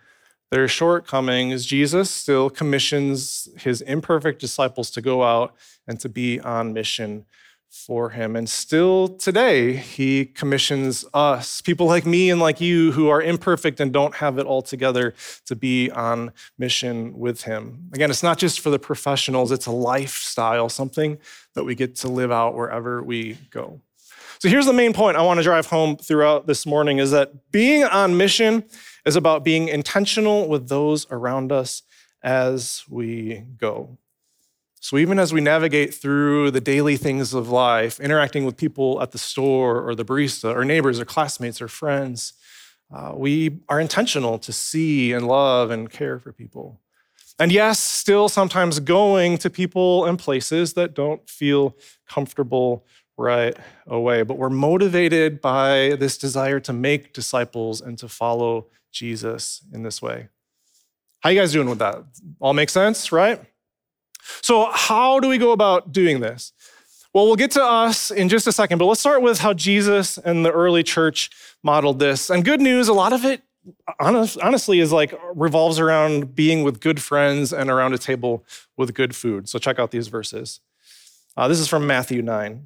their 0.51 0.67
shortcomings, 0.67 1.65
Jesus 1.65 2.09
still 2.09 2.49
commissions 2.49 3.49
his 3.57 3.81
imperfect 3.81 4.39
disciples 4.39 4.89
to 4.91 5.01
go 5.01 5.23
out 5.23 5.55
and 5.87 5.99
to 5.99 6.09
be 6.09 6.39
on 6.39 6.73
mission 6.73 7.25
for 7.69 8.11
him. 8.11 8.37
And 8.37 8.47
still 8.47 9.09
today, 9.09 9.73
he 9.73 10.25
commissions 10.25 11.03
us, 11.13 11.61
people 11.61 11.87
like 11.87 12.05
me 12.05 12.29
and 12.29 12.39
like 12.39 12.61
you 12.61 12.93
who 12.93 13.09
are 13.09 13.21
imperfect 13.21 13.81
and 13.81 13.91
don't 13.91 14.15
have 14.15 14.39
it 14.39 14.45
all 14.45 14.61
together, 14.61 15.13
to 15.45 15.55
be 15.55 15.91
on 15.91 16.31
mission 16.57 17.17
with 17.17 17.41
him. 17.41 17.89
Again, 17.93 18.09
it's 18.09 18.23
not 18.23 18.37
just 18.37 18.61
for 18.61 18.69
the 18.69 18.79
professionals, 18.79 19.51
it's 19.51 19.65
a 19.65 19.71
lifestyle, 19.71 20.69
something 20.69 21.17
that 21.53 21.65
we 21.65 21.75
get 21.75 21.95
to 21.97 22.07
live 22.07 22.31
out 22.31 22.55
wherever 22.55 23.03
we 23.03 23.37
go. 23.49 23.81
So 24.39 24.47
here's 24.47 24.65
the 24.65 24.73
main 24.73 24.93
point 24.93 25.17
I 25.17 25.21
want 25.21 25.39
to 25.39 25.43
drive 25.43 25.65
home 25.65 25.97
throughout 25.97 26.47
this 26.47 26.65
morning 26.65 26.99
is 26.99 27.11
that 27.11 27.51
being 27.51 27.83
on 27.83 28.15
mission 28.15 28.63
is 29.05 29.15
about 29.15 29.43
being 29.43 29.67
intentional 29.67 30.47
with 30.47 30.67
those 30.67 31.05
around 31.11 31.51
us 31.51 31.83
as 32.23 32.83
we 32.89 33.43
go. 33.57 33.97
So, 34.79 34.97
even 34.97 35.17
as 35.17 35.33
we 35.33 35.41
navigate 35.41 35.93
through 35.93 36.51
the 36.51 36.61
daily 36.61 36.95
things 36.95 37.33
of 37.33 37.49
life, 37.49 37.99
interacting 37.99 38.45
with 38.45 38.55
people 38.55 39.01
at 39.01 39.11
the 39.11 39.17
store 39.17 39.81
or 39.81 39.95
the 39.95 40.05
barista 40.05 40.55
or 40.55 40.63
neighbors 40.63 40.99
or 40.99 41.05
classmates 41.05 41.61
or 41.61 41.67
friends, 41.67 42.33
uh, 42.93 43.13
we 43.15 43.61
are 43.67 43.79
intentional 43.79 44.37
to 44.39 44.53
see 44.53 45.11
and 45.11 45.27
love 45.27 45.71
and 45.71 45.89
care 45.89 46.19
for 46.19 46.31
people. 46.31 46.79
And 47.39 47.51
yes, 47.51 47.79
still 47.79 48.29
sometimes 48.29 48.79
going 48.79 49.37
to 49.39 49.49
people 49.49 50.05
and 50.05 50.17
places 50.17 50.73
that 50.73 50.93
don't 50.93 51.27
feel 51.29 51.75
comfortable 52.07 52.85
right 53.17 53.57
away, 53.87 54.23
but 54.23 54.37
we're 54.37 54.49
motivated 54.49 55.41
by 55.41 55.95
this 55.99 56.17
desire 56.17 56.59
to 56.59 56.73
make 56.73 57.13
disciples 57.13 57.81
and 57.81 57.97
to 57.97 58.07
follow 58.07 58.67
Jesus 58.95 59.61
in 59.71 59.83
this 59.83 60.01
way. 60.01 60.29
How 61.19 61.29
you 61.29 61.39
guys 61.39 61.51
doing 61.51 61.69
with 61.69 61.79
that? 61.79 62.03
All 62.39 62.53
make 62.53 62.69
sense, 62.69 63.11
right? 63.11 63.41
So, 64.41 64.71
how 64.71 65.19
do 65.19 65.27
we 65.27 65.37
go 65.37 65.51
about 65.51 65.91
doing 65.91 66.19
this? 66.19 66.53
Well, 67.13 67.25
we'll 67.27 67.35
get 67.35 67.51
to 67.51 67.63
us 67.63 68.11
in 68.11 68.27
just 68.27 68.47
a 68.47 68.51
second, 68.51 68.77
but 68.77 68.85
let's 68.85 68.99
start 68.99 69.21
with 69.21 69.39
how 69.39 69.53
Jesus 69.53 70.17
and 70.17 70.45
the 70.45 70.51
early 70.51 70.83
church 70.83 71.29
modeled 71.63 71.99
this. 71.99 72.29
And 72.29 72.43
good 72.43 72.59
news, 72.59 72.87
a 72.87 72.93
lot 72.93 73.13
of 73.13 73.23
it 73.23 73.41
honestly 73.99 74.79
is 74.79 74.91
like 74.91 75.17
revolves 75.33 75.79
around 75.79 76.35
being 76.35 76.63
with 76.63 76.79
good 76.79 77.01
friends 77.01 77.51
and 77.53 77.69
around 77.69 77.93
a 77.93 77.97
table 77.97 78.45
with 78.77 78.93
good 78.93 79.15
food. 79.15 79.49
So 79.49 79.59
check 79.59 79.79
out 79.79 79.91
these 79.91 80.07
verses. 80.07 80.59
Uh, 81.37 81.47
this 81.47 81.59
is 81.59 81.67
from 81.67 81.87
Matthew 81.87 82.21
9. 82.21 82.51
It 82.51 82.59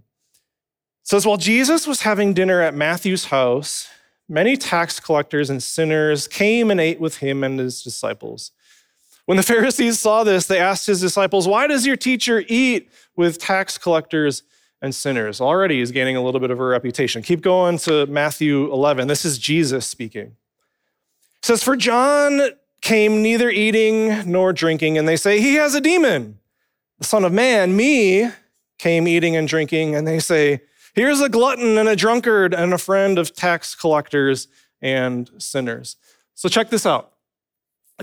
says, 1.04 1.26
While 1.26 1.38
Jesus 1.38 1.88
was 1.88 2.02
having 2.02 2.34
dinner 2.34 2.62
at 2.62 2.74
Matthew's 2.74 3.26
house, 3.26 3.88
many 4.30 4.56
tax 4.56 5.00
collectors 5.00 5.50
and 5.50 5.62
sinners 5.62 6.28
came 6.28 6.70
and 6.70 6.80
ate 6.80 7.00
with 7.00 7.18
him 7.18 7.44
and 7.44 7.60
his 7.60 7.82
disciples. 7.82 8.52
When 9.26 9.38
the 9.38 9.44
Pharisees 9.54 10.00
saw 10.00 10.24
this, 10.24 10.46
they 10.46 10.60
asked 10.60 10.86
his 10.86 11.02
disciples, 11.02 11.48
Why 11.48 11.68
does 11.68 11.86
your 11.86 11.98
teacher 11.98 12.44
eat 12.48 12.92
with 13.16 13.40
tax 13.40 13.78
collectors 13.78 14.44
and 14.82 14.94
sinners? 14.94 15.42
Already 15.42 15.80
he's 15.80 15.92
gaining 15.92 16.16
a 16.16 16.24
little 16.24 16.40
bit 16.40 16.52
of 16.52 16.60
a 16.60 16.66
reputation. 16.66 17.22
Keep 17.22 17.42
going 17.42 17.80
to 17.80 18.06
Matthew 18.06 18.72
11. 18.72 19.08
This 19.08 19.26
is 19.26 19.38
Jesus 19.38 19.86
speaking. 19.86 20.36
It 21.38 21.46
says, 21.46 21.64
For 21.64 21.76
John 21.76 22.42
came 22.82 23.22
neither 23.22 23.50
eating 23.50 24.30
nor 24.30 24.54
drinking, 24.54 24.98
and 24.98 25.08
they 25.08 25.18
say, 25.18 25.42
He 25.42 25.56
has 25.56 25.74
a 25.74 25.82
demon. 25.82 26.38
The 27.00 27.06
Son 27.06 27.24
of 27.24 27.32
Man, 27.32 27.76
me, 27.76 28.30
came 28.78 29.08
eating 29.08 29.36
and 29.36 29.48
drinking, 29.48 29.96
and 29.96 30.08
they 30.08 30.20
say, 30.20 30.62
Here's 30.96 31.22
a 31.22 31.30
glutton 31.30 31.78
and 31.78 31.88
a 31.88 31.96
drunkard 31.96 32.54
and 32.54 32.74
a 32.74 32.78
friend 32.78 33.18
of 33.18 33.36
tax 33.36 33.76
collectors 33.76 34.48
and 34.82 35.30
sinners. 35.38 35.98
So 36.36 36.50
check 36.50 36.70
this 36.70 36.86
out. 36.86 37.14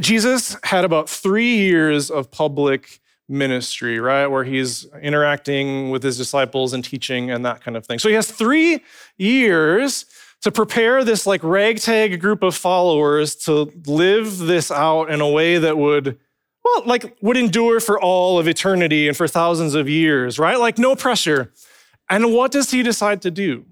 Jesus 0.00 0.56
had 0.62 0.84
about 0.84 1.08
three 1.08 1.56
years 1.56 2.10
of 2.10 2.30
public 2.30 3.00
ministry, 3.28 3.98
right? 3.98 4.26
Where 4.26 4.44
he's 4.44 4.86
interacting 5.02 5.90
with 5.90 6.02
his 6.02 6.16
disciples 6.16 6.72
and 6.72 6.84
teaching 6.84 7.30
and 7.30 7.44
that 7.44 7.62
kind 7.62 7.76
of 7.76 7.86
thing. 7.86 7.98
So 7.98 8.08
he 8.08 8.14
has 8.14 8.30
three 8.30 8.82
years 9.16 10.06
to 10.42 10.52
prepare 10.52 11.02
this 11.02 11.26
like 11.26 11.42
ragtag 11.42 12.20
group 12.20 12.42
of 12.42 12.54
followers 12.54 13.34
to 13.34 13.72
live 13.86 14.38
this 14.38 14.70
out 14.70 15.10
in 15.10 15.20
a 15.20 15.28
way 15.28 15.58
that 15.58 15.76
would, 15.76 16.18
well, 16.64 16.82
like 16.84 17.16
would 17.20 17.36
endure 17.36 17.80
for 17.80 18.00
all 18.00 18.38
of 18.38 18.46
eternity 18.46 19.08
and 19.08 19.16
for 19.16 19.26
thousands 19.26 19.74
of 19.74 19.88
years, 19.88 20.38
right? 20.38 20.60
Like 20.60 20.78
no 20.78 20.94
pressure. 20.94 21.52
And 22.08 22.32
what 22.32 22.52
does 22.52 22.70
he 22.70 22.82
decide 22.82 23.22
to 23.22 23.30
do? 23.30 23.66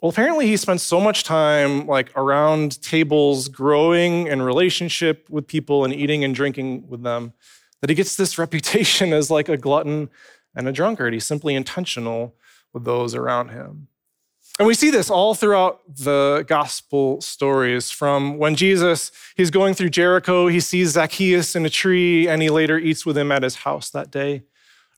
Well, 0.00 0.10
apparently 0.10 0.46
he 0.46 0.56
spends 0.56 0.84
so 0.84 1.00
much 1.00 1.24
time 1.24 1.86
like 1.86 2.16
around 2.16 2.80
tables, 2.82 3.48
growing 3.48 4.28
in 4.28 4.40
relationship 4.42 5.28
with 5.28 5.48
people 5.48 5.84
and 5.84 5.92
eating 5.92 6.22
and 6.22 6.34
drinking 6.34 6.88
with 6.88 7.02
them, 7.02 7.32
that 7.80 7.90
he 7.90 7.96
gets 7.96 8.14
this 8.14 8.38
reputation 8.38 9.12
as 9.12 9.30
like 9.30 9.48
a 9.48 9.56
glutton 9.56 10.08
and 10.54 10.68
a 10.68 10.72
drunkard. 10.72 11.14
He's 11.14 11.26
simply 11.26 11.54
intentional 11.54 12.36
with 12.72 12.84
those 12.84 13.14
around 13.14 13.48
him. 13.48 13.88
And 14.58 14.66
we 14.66 14.74
see 14.74 14.90
this 14.90 15.08
all 15.08 15.34
throughout 15.34 15.82
the 15.86 16.44
gospel 16.48 17.20
stories 17.20 17.92
from 17.92 18.38
when 18.38 18.56
Jesus, 18.56 19.12
he's 19.36 19.50
going 19.50 19.74
through 19.74 19.90
Jericho, 19.90 20.48
he 20.48 20.58
sees 20.58 20.90
Zacchaeus 20.90 21.54
in 21.54 21.64
a 21.64 21.70
tree, 21.70 22.26
and 22.26 22.42
he 22.42 22.50
later 22.50 22.76
eats 22.76 23.06
with 23.06 23.16
him 23.16 23.30
at 23.30 23.44
his 23.44 23.56
house 23.56 23.90
that 23.90 24.10
day. 24.10 24.42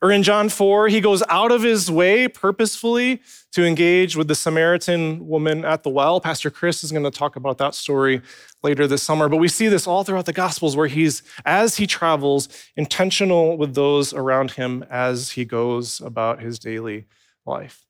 Or 0.03 0.11
in 0.11 0.23
John 0.23 0.49
4, 0.49 0.89
he 0.89 1.01
goes 1.01 1.23
out 1.29 1.53
of 1.53 1.63
his 1.63 1.91
way 1.91 2.27
purposefully 2.27 3.21
to 3.53 3.67
engage 3.67 4.17
with 4.17 4.29
the 4.29 4.35
Samaritan 4.35 5.29
woman 5.29 5.63
at 5.65 5.83
the 5.83 5.91
well. 5.91 6.21
Pastor 6.21 6.51
Chris 6.51 6.83
is 6.83 6.91
going 6.91 7.05
to 7.05 7.11
talk 7.11 7.37
about 7.37 7.59
that 7.59 7.75
story 7.75 8.23
later 8.63 8.87
this 8.87 9.03
summer. 9.03 9.29
But 9.29 9.37
we 9.37 9.49
see 9.49 9.69
this 9.69 9.87
all 9.87 10.03
throughout 10.03 10.25
the 10.25 10.33
Gospels 10.33 10.75
where 10.75 10.87
he's, 10.87 11.23
as 11.45 11.77
he 11.77 11.87
travels, 11.87 12.49
intentional 12.77 13.59
with 13.59 13.75
those 13.75 14.15
around 14.15 14.53
him 14.53 14.85
as 14.89 15.33
he 15.33 15.45
goes 15.45 16.01
about 16.01 16.41
his 16.41 16.59
daily 16.59 17.05
life. 17.45 17.85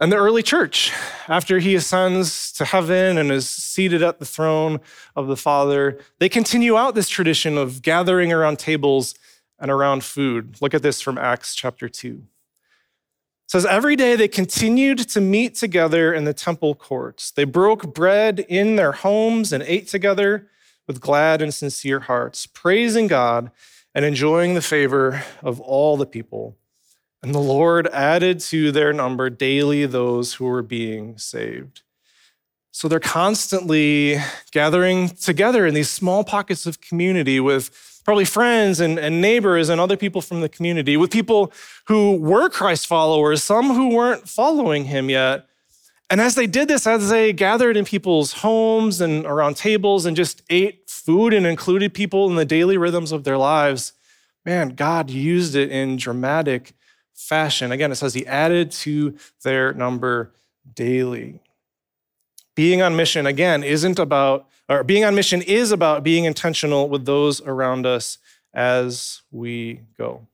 And 0.00 0.12
the 0.12 0.16
early 0.16 0.42
church, 0.42 0.92
after 1.28 1.58
he 1.58 1.74
ascends 1.74 2.52
to 2.52 2.64
heaven 2.64 3.16
and 3.16 3.30
is 3.30 3.48
seated 3.48 4.02
at 4.02 4.18
the 4.18 4.26
throne 4.26 4.80
of 5.14 5.26
the 5.26 5.36
Father, 5.36 5.98
they 6.18 6.28
continue 6.28 6.76
out 6.76 6.94
this 6.94 7.08
tradition 7.08 7.56
of 7.56 7.82
gathering 7.82 8.32
around 8.32 8.58
tables 8.58 9.14
and 9.58 9.70
around 9.70 10.04
food. 10.04 10.56
Look 10.60 10.74
at 10.74 10.82
this 10.82 11.00
from 11.00 11.18
Acts 11.18 11.54
chapter 11.54 11.88
2. 11.88 12.08
It 12.08 13.50
says, 13.50 13.64
Every 13.64 13.96
day 13.96 14.16
they 14.16 14.28
continued 14.28 14.98
to 15.10 15.20
meet 15.20 15.54
together 15.54 16.12
in 16.12 16.24
the 16.24 16.34
temple 16.34 16.74
courts. 16.74 17.30
They 17.30 17.44
broke 17.44 17.94
bread 17.94 18.40
in 18.40 18.76
their 18.76 18.92
homes 18.92 19.52
and 19.52 19.62
ate 19.62 19.88
together 19.88 20.48
with 20.86 21.00
glad 21.00 21.42
and 21.42 21.52
sincere 21.52 22.00
hearts, 22.00 22.46
praising 22.46 23.06
God 23.06 23.50
and 23.94 24.04
enjoying 24.04 24.54
the 24.54 24.62
favor 24.62 25.24
of 25.42 25.60
all 25.60 25.96
the 25.96 26.06
people. 26.06 26.56
And 27.22 27.34
the 27.34 27.38
Lord 27.38 27.88
added 27.88 28.40
to 28.40 28.70
their 28.70 28.92
number 28.92 29.30
daily 29.30 29.86
those 29.86 30.34
who 30.34 30.44
were 30.44 30.62
being 30.62 31.16
saved. 31.18 31.82
So 32.72 32.88
they're 32.88 33.00
constantly 33.00 34.18
gathering 34.52 35.08
together 35.08 35.66
in 35.66 35.72
these 35.72 35.88
small 35.88 36.24
pockets 36.24 36.66
of 36.66 36.82
community 36.82 37.40
with 37.40 37.95
probably 38.06 38.24
friends 38.24 38.78
and, 38.78 39.00
and 39.00 39.20
neighbors 39.20 39.68
and 39.68 39.80
other 39.80 39.96
people 39.96 40.22
from 40.22 40.40
the 40.40 40.48
community, 40.48 40.96
with 40.96 41.10
people 41.10 41.52
who 41.88 42.16
were 42.16 42.48
Christ 42.48 42.86
followers, 42.86 43.42
some 43.42 43.74
who 43.74 43.94
weren't 43.94 44.28
following 44.28 44.84
him 44.84 45.10
yet. 45.10 45.48
And 46.08 46.20
as 46.20 46.36
they 46.36 46.46
did 46.46 46.68
this, 46.68 46.86
as 46.86 47.10
they 47.10 47.32
gathered 47.32 47.76
in 47.76 47.84
people's 47.84 48.32
homes 48.32 49.00
and 49.00 49.26
around 49.26 49.56
tables 49.56 50.06
and 50.06 50.16
just 50.16 50.40
ate 50.48 50.88
food 50.88 51.34
and 51.34 51.44
included 51.44 51.94
people 51.94 52.30
in 52.30 52.36
the 52.36 52.44
daily 52.44 52.78
rhythms 52.78 53.10
of 53.10 53.24
their 53.24 53.36
lives, 53.36 53.92
man, 54.44 54.76
God 54.76 55.10
used 55.10 55.56
it 55.56 55.72
in 55.72 55.96
dramatic 55.96 56.74
fashion. 57.12 57.72
Again, 57.72 57.90
it 57.90 57.96
says 57.96 58.14
he 58.14 58.24
added 58.24 58.70
to 58.70 59.16
their 59.42 59.74
number 59.74 60.32
daily. 60.72 61.40
Being 62.54 62.82
on 62.82 62.94
mission, 62.94 63.26
again, 63.26 63.64
isn't 63.64 63.98
about 63.98 64.46
or 64.68 64.84
being 64.84 65.04
on 65.04 65.14
mission 65.14 65.42
is 65.42 65.72
about 65.72 66.02
being 66.02 66.24
intentional 66.24 66.88
with 66.88 67.04
those 67.04 67.40
around 67.42 67.86
us 67.86 68.18
as 68.54 69.22
we 69.30 69.80
go. 69.96 70.26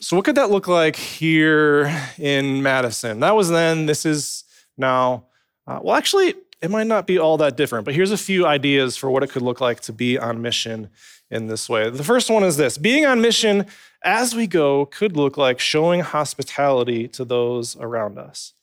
So, 0.00 0.16
what 0.16 0.24
could 0.24 0.34
that 0.34 0.50
look 0.50 0.68
like 0.68 0.96
here 0.96 1.90
in 2.18 2.62
Madison? 2.62 3.20
That 3.20 3.34
was 3.34 3.48
then, 3.48 3.86
this 3.86 4.04
is 4.04 4.44
now. 4.76 5.24
Uh, 5.66 5.80
well, 5.82 5.96
actually, 5.96 6.34
it 6.64 6.70
might 6.70 6.86
not 6.86 7.06
be 7.06 7.18
all 7.18 7.36
that 7.38 7.56
different. 7.56 7.84
But 7.84 7.94
here's 7.94 8.10
a 8.10 8.18
few 8.18 8.46
ideas 8.46 8.96
for 8.96 9.10
what 9.10 9.22
it 9.22 9.30
could 9.30 9.42
look 9.42 9.60
like 9.60 9.80
to 9.80 9.92
be 9.92 10.18
on 10.18 10.40
mission 10.40 10.88
in 11.30 11.46
this 11.46 11.68
way. 11.68 11.90
The 11.90 12.02
first 12.02 12.30
one 12.30 12.42
is 12.42 12.56
this 12.56 12.78
being 12.78 13.04
on 13.04 13.20
mission 13.20 13.66
as 14.02 14.34
we 14.34 14.46
go 14.46 14.86
could 14.86 15.14
look 15.14 15.36
like 15.36 15.60
showing 15.60 16.00
hospitality 16.00 17.06
to 17.08 17.24
those 17.24 17.76
around 17.76 18.18
us. 18.18 18.53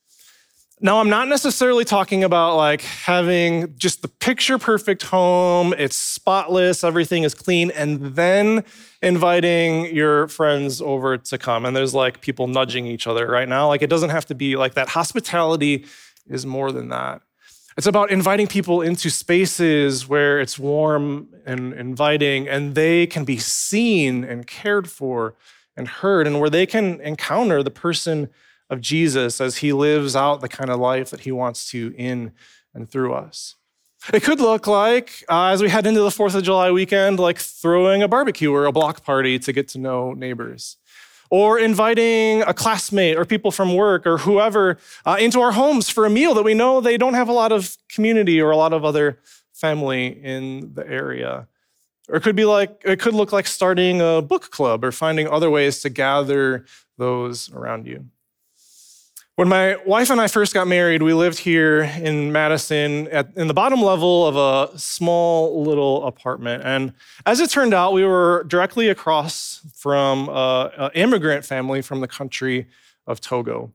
Now, 0.84 1.00
I'm 1.00 1.10
not 1.10 1.28
necessarily 1.28 1.86
talking 1.86 2.24
about 2.24 2.58
like 2.58 2.82
having 2.82 3.78
just 3.78 4.02
the 4.02 4.08
picture 4.08 4.58
perfect 4.58 5.04
home, 5.04 5.76
it's 5.78 5.96
spotless, 5.96 6.84
everything 6.84 7.22
is 7.22 7.36
clean, 7.36 7.70
and 7.70 8.16
then 8.16 8.64
inviting 9.00 9.96
your 9.96 10.28
friends 10.28 10.82
over 10.82 11.20
to 11.20 11.38
come. 11.38 11.68
And 11.68 11.76
there's 11.76 11.94
like 11.94 12.22
people 12.22 12.48
nudging 12.48 12.88
each 12.88 13.06
other 13.06 13.28
right 13.28 13.48
now. 13.48 13.68
Like 13.68 13.84
it 13.84 13.92
doesn't 13.92 14.10
have 14.10 14.26
to 14.26 14.36
be 14.36 14.56
like 14.56 14.74
that. 14.74 14.90
Hospitality 14.90 15.86
is 16.28 16.48
more 16.48 16.72
than 16.72 16.90
that. 16.90 17.22
It's 17.78 17.86
about 17.86 18.10
inviting 18.10 18.48
people 18.48 18.82
into 18.82 19.12
spaces 19.12 20.10
where 20.10 20.42
it's 20.42 20.58
warm 20.58 21.30
and 21.46 21.74
inviting, 21.74 22.50
and 22.50 22.74
they 22.74 23.06
can 23.06 23.24
be 23.24 23.38
seen 23.38 24.24
and 24.24 24.48
cared 24.48 24.90
for 24.90 25.36
and 25.78 25.88
heard, 25.88 26.26
and 26.26 26.40
where 26.40 26.50
they 26.50 26.66
can 26.66 27.00
encounter 27.02 27.62
the 27.62 27.70
person 27.70 28.30
of 28.72 28.82
Jesus 28.82 29.42
as 29.42 29.58
he 29.58 29.74
lives 29.74 30.16
out 30.16 30.42
the 30.42 30.50
kind 30.50 30.70
of 30.72 30.80
life 30.80 31.12
that 31.12 31.20
he 31.20 31.32
wants 31.32 31.70
to 31.72 31.94
in 31.98 32.32
and 32.74 32.90
through 32.90 33.14
us. 33.14 33.56
It 34.12 34.24
could 34.24 34.40
look 34.40 34.66
like, 34.66 35.24
uh, 35.30 35.48
as 35.48 35.62
we 35.62 35.70
head 35.70 35.86
into 35.86 36.00
the 36.00 36.10
4th 36.10 36.34
of 36.34 36.42
July 36.42 36.72
weekend, 36.72 37.20
like 37.20 37.38
throwing 37.38 38.02
a 38.02 38.08
barbecue 38.08 38.52
or 38.52 38.66
a 38.66 38.72
block 38.72 39.04
party 39.04 39.38
to 39.38 39.54
get 39.54 39.68
to 39.70 39.78
know 39.78 40.14
neighbors. 40.14 40.78
Or 41.30 41.60
inviting 41.60 42.42
a 42.42 42.54
classmate 42.54 43.18
or 43.18 43.26
people 43.26 43.52
from 43.52 43.76
work 43.76 44.08
or 44.08 44.18
whoever 44.18 44.78
uh, 45.06 45.18
into 45.20 45.40
our 45.40 45.52
homes 45.52 45.90
for 45.90 46.06
a 46.06 46.10
meal 46.10 46.34
that 46.34 46.44
we 46.44 46.54
know 46.54 46.82
they 46.82 46.98
don't 46.98 47.14
have 47.14 47.30
a 47.30 47.34
lot 47.34 47.52
of 47.52 47.78
community 47.90 48.42
or 48.42 48.52
a 48.52 48.58
lot 48.58 48.74
of 48.74 48.84
other 48.84 49.20
family 49.54 50.08
in 50.08 50.74
the 50.74 50.86
area. 50.88 51.48
Or 52.10 52.16
it 52.16 52.24
could 52.24 52.36
be 52.36 52.46
like, 52.46 52.82
it 52.84 53.00
could 53.00 53.14
look 53.14 53.32
like 53.32 53.48
starting 53.48 54.02
a 54.02 54.22
book 54.22 54.50
club 54.50 54.84
or 54.84 54.92
finding 54.92 55.28
other 55.28 55.50
ways 55.50 55.82
to 55.82 55.90
gather 55.90 56.66
those 56.98 57.52
around 57.54 57.88
you. 57.88 58.06
When 59.38 59.48
my 59.48 59.78
wife 59.86 60.10
and 60.10 60.20
I 60.20 60.28
first 60.28 60.54
got 60.54 60.68
married, 60.68 61.02
we 61.02 61.14
lived 61.14 61.40
here 61.40 61.84
in 61.84 62.34
Madison 62.34 63.08
at, 63.08 63.30
in 63.38 63.48
the 63.48 63.54
bottom 63.54 63.82
level 63.82 64.28
of 64.28 64.36
a 64.36 64.78
small 64.78 65.64
little 65.64 66.06
apartment. 66.06 66.64
And 66.66 66.94
as 67.26 67.40
it 67.40 67.50
turned 67.50 67.74
out, 67.74 67.94
we 67.94 68.04
were 68.04 68.44
directly 68.48 68.90
across 68.90 69.62
from 69.74 70.30
an 70.30 70.92
immigrant 70.96 71.46
family 71.46 71.82
from 71.82 72.02
the 72.02 72.10
country 72.10 72.68
of 73.08 73.22
Togo. 73.22 73.72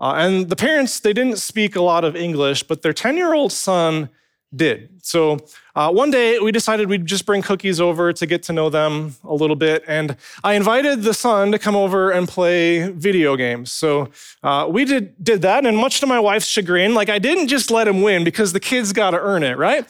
Uh, 0.00 0.14
and 0.16 0.48
the 0.48 0.56
parents, 0.56 0.98
they 1.00 1.12
didn't 1.12 1.36
speak 1.36 1.76
a 1.76 1.82
lot 1.82 2.04
of 2.04 2.16
English, 2.16 2.62
but 2.62 2.82
their 2.82 2.94
10 2.94 3.16
year 3.16 3.34
old 3.34 3.52
son 3.52 4.08
did. 4.56 4.90
So 5.02 5.38
uh, 5.74 5.90
one 5.90 6.10
day 6.10 6.38
we 6.38 6.52
decided 6.52 6.88
we'd 6.88 7.06
just 7.06 7.26
bring 7.26 7.42
cookies 7.42 7.80
over 7.80 8.12
to 8.12 8.26
get 8.26 8.42
to 8.44 8.52
know 8.52 8.70
them 8.70 9.16
a 9.24 9.34
little 9.34 9.56
bit. 9.56 9.84
And 9.86 10.16
I 10.42 10.54
invited 10.54 11.02
the 11.02 11.14
son 11.14 11.52
to 11.52 11.58
come 11.58 11.76
over 11.76 12.10
and 12.10 12.28
play 12.28 12.90
video 12.90 13.36
games. 13.36 13.72
So 13.72 14.10
uh, 14.42 14.66
we 14.70 14.84
did, 14.84 15.22
did 15.22 15.42
that. 15.42 15.66
And 15.66 15.76
much 15.76 16.00
to 16.00 16.06
my 16.06 16.20
wife's 16.20 16.46
chagrin, 16.46 16.94
like 16.94 17.08
I 17.08 17.18
didn't 17.18 17.48
just 17.48 17.70
let 17.70 17.88
him 17.88 18.02
win 18.02 18.24
because 18.24 18.52
the 18.52 18.60
kid's 18.60 18.92
got 18.92 19.10
to 19.10 19.20
earn 19.20 19.42
it, 19.42 19.56
right? 19.58 19.86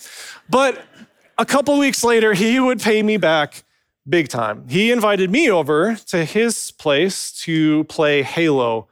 But 0.48 0.85
a 1.38 1.44
couple 1.44 1.79
weeks 1.79 2.03
later, 2.05 2.35
he 2.35 2.61
would 2.61 2.81
pay 2.81 3.03
me 3.03 3.16
back 3.16 3.64
big 4.09 4.29
time. 4.29 4.68
He 4.68 4.90
invited 4.90 5.31
me 5.31 5.50
over 5.50 5.96
to 6.07 6.24
his 6.24 6.70
place 6.72 7.33
to 7.42 7.85
play 7.85 8.22
Halo 8.22 8.88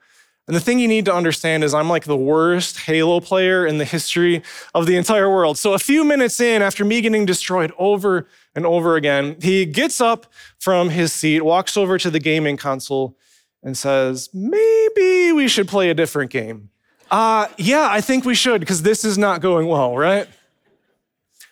and 0.48 0.56
the 0.56 0.60
thing 0.60 0.80
you 0.80 0.88
need 0.88 1.04
to 1.04 1.14
understand 1.14 1.62
is 1.62 1.72
I'm 1.72 1.88
like 1.88 2.04
the 2.04 2.16
worst 2.16 2.80
Halo 2.80 3.20
player 3.20 3.64
in 3.64 3.78
the 3.78 3.84
history 3.84 4.42
of 4.74 4.86
the 4.86 4.96
entire 4.96 5.30
world. 5.30 5.56
So 5.56 5.72
a 5.72 5.78
few 5.78 6.04
minutes 6.04 6.40
in, 6.40 6.62
after 6.62 6.84
me 6.84 7.00
getting 7.00 7.24
destroyed 7.24 7.72
over 7.78 8.26
and 8.54 8.66
over 8.66 8.96
again, 8.96 9.36
he 9.40 9.64
gets 9.64 10.00
up 10.00 10.26
from 10.58 10.90
his 10.90 11.12
seat, 11.12 11.42
walks 11.42 11.76
over 11.76 11.96
to 11.96 12.10
the 12.10 12.18
gaming 12.18 12.56
console, 12.56 13.16
and 13.62 13.78
says, 13.78 14.30
Maybe 14.34 15.30
we 15.32 15.46
should 15.46 15.68
play 15.68 15.90
a 15.90 15.94
different 15.94 16.32
game. 16.32 16.70
Uh, 17.08 17.46
yeah, 17.56 17.88
I 17.90 18.00
think 18.00 18.24
we 18.24 18.34
should, 18.34 18.60
because 18.60 18.82
this 18.82 19.04
is 19.04 19.16
not 19.16 19.40
going 19.42 19.68
well, 19.68 19.96
right? 19.96 20.26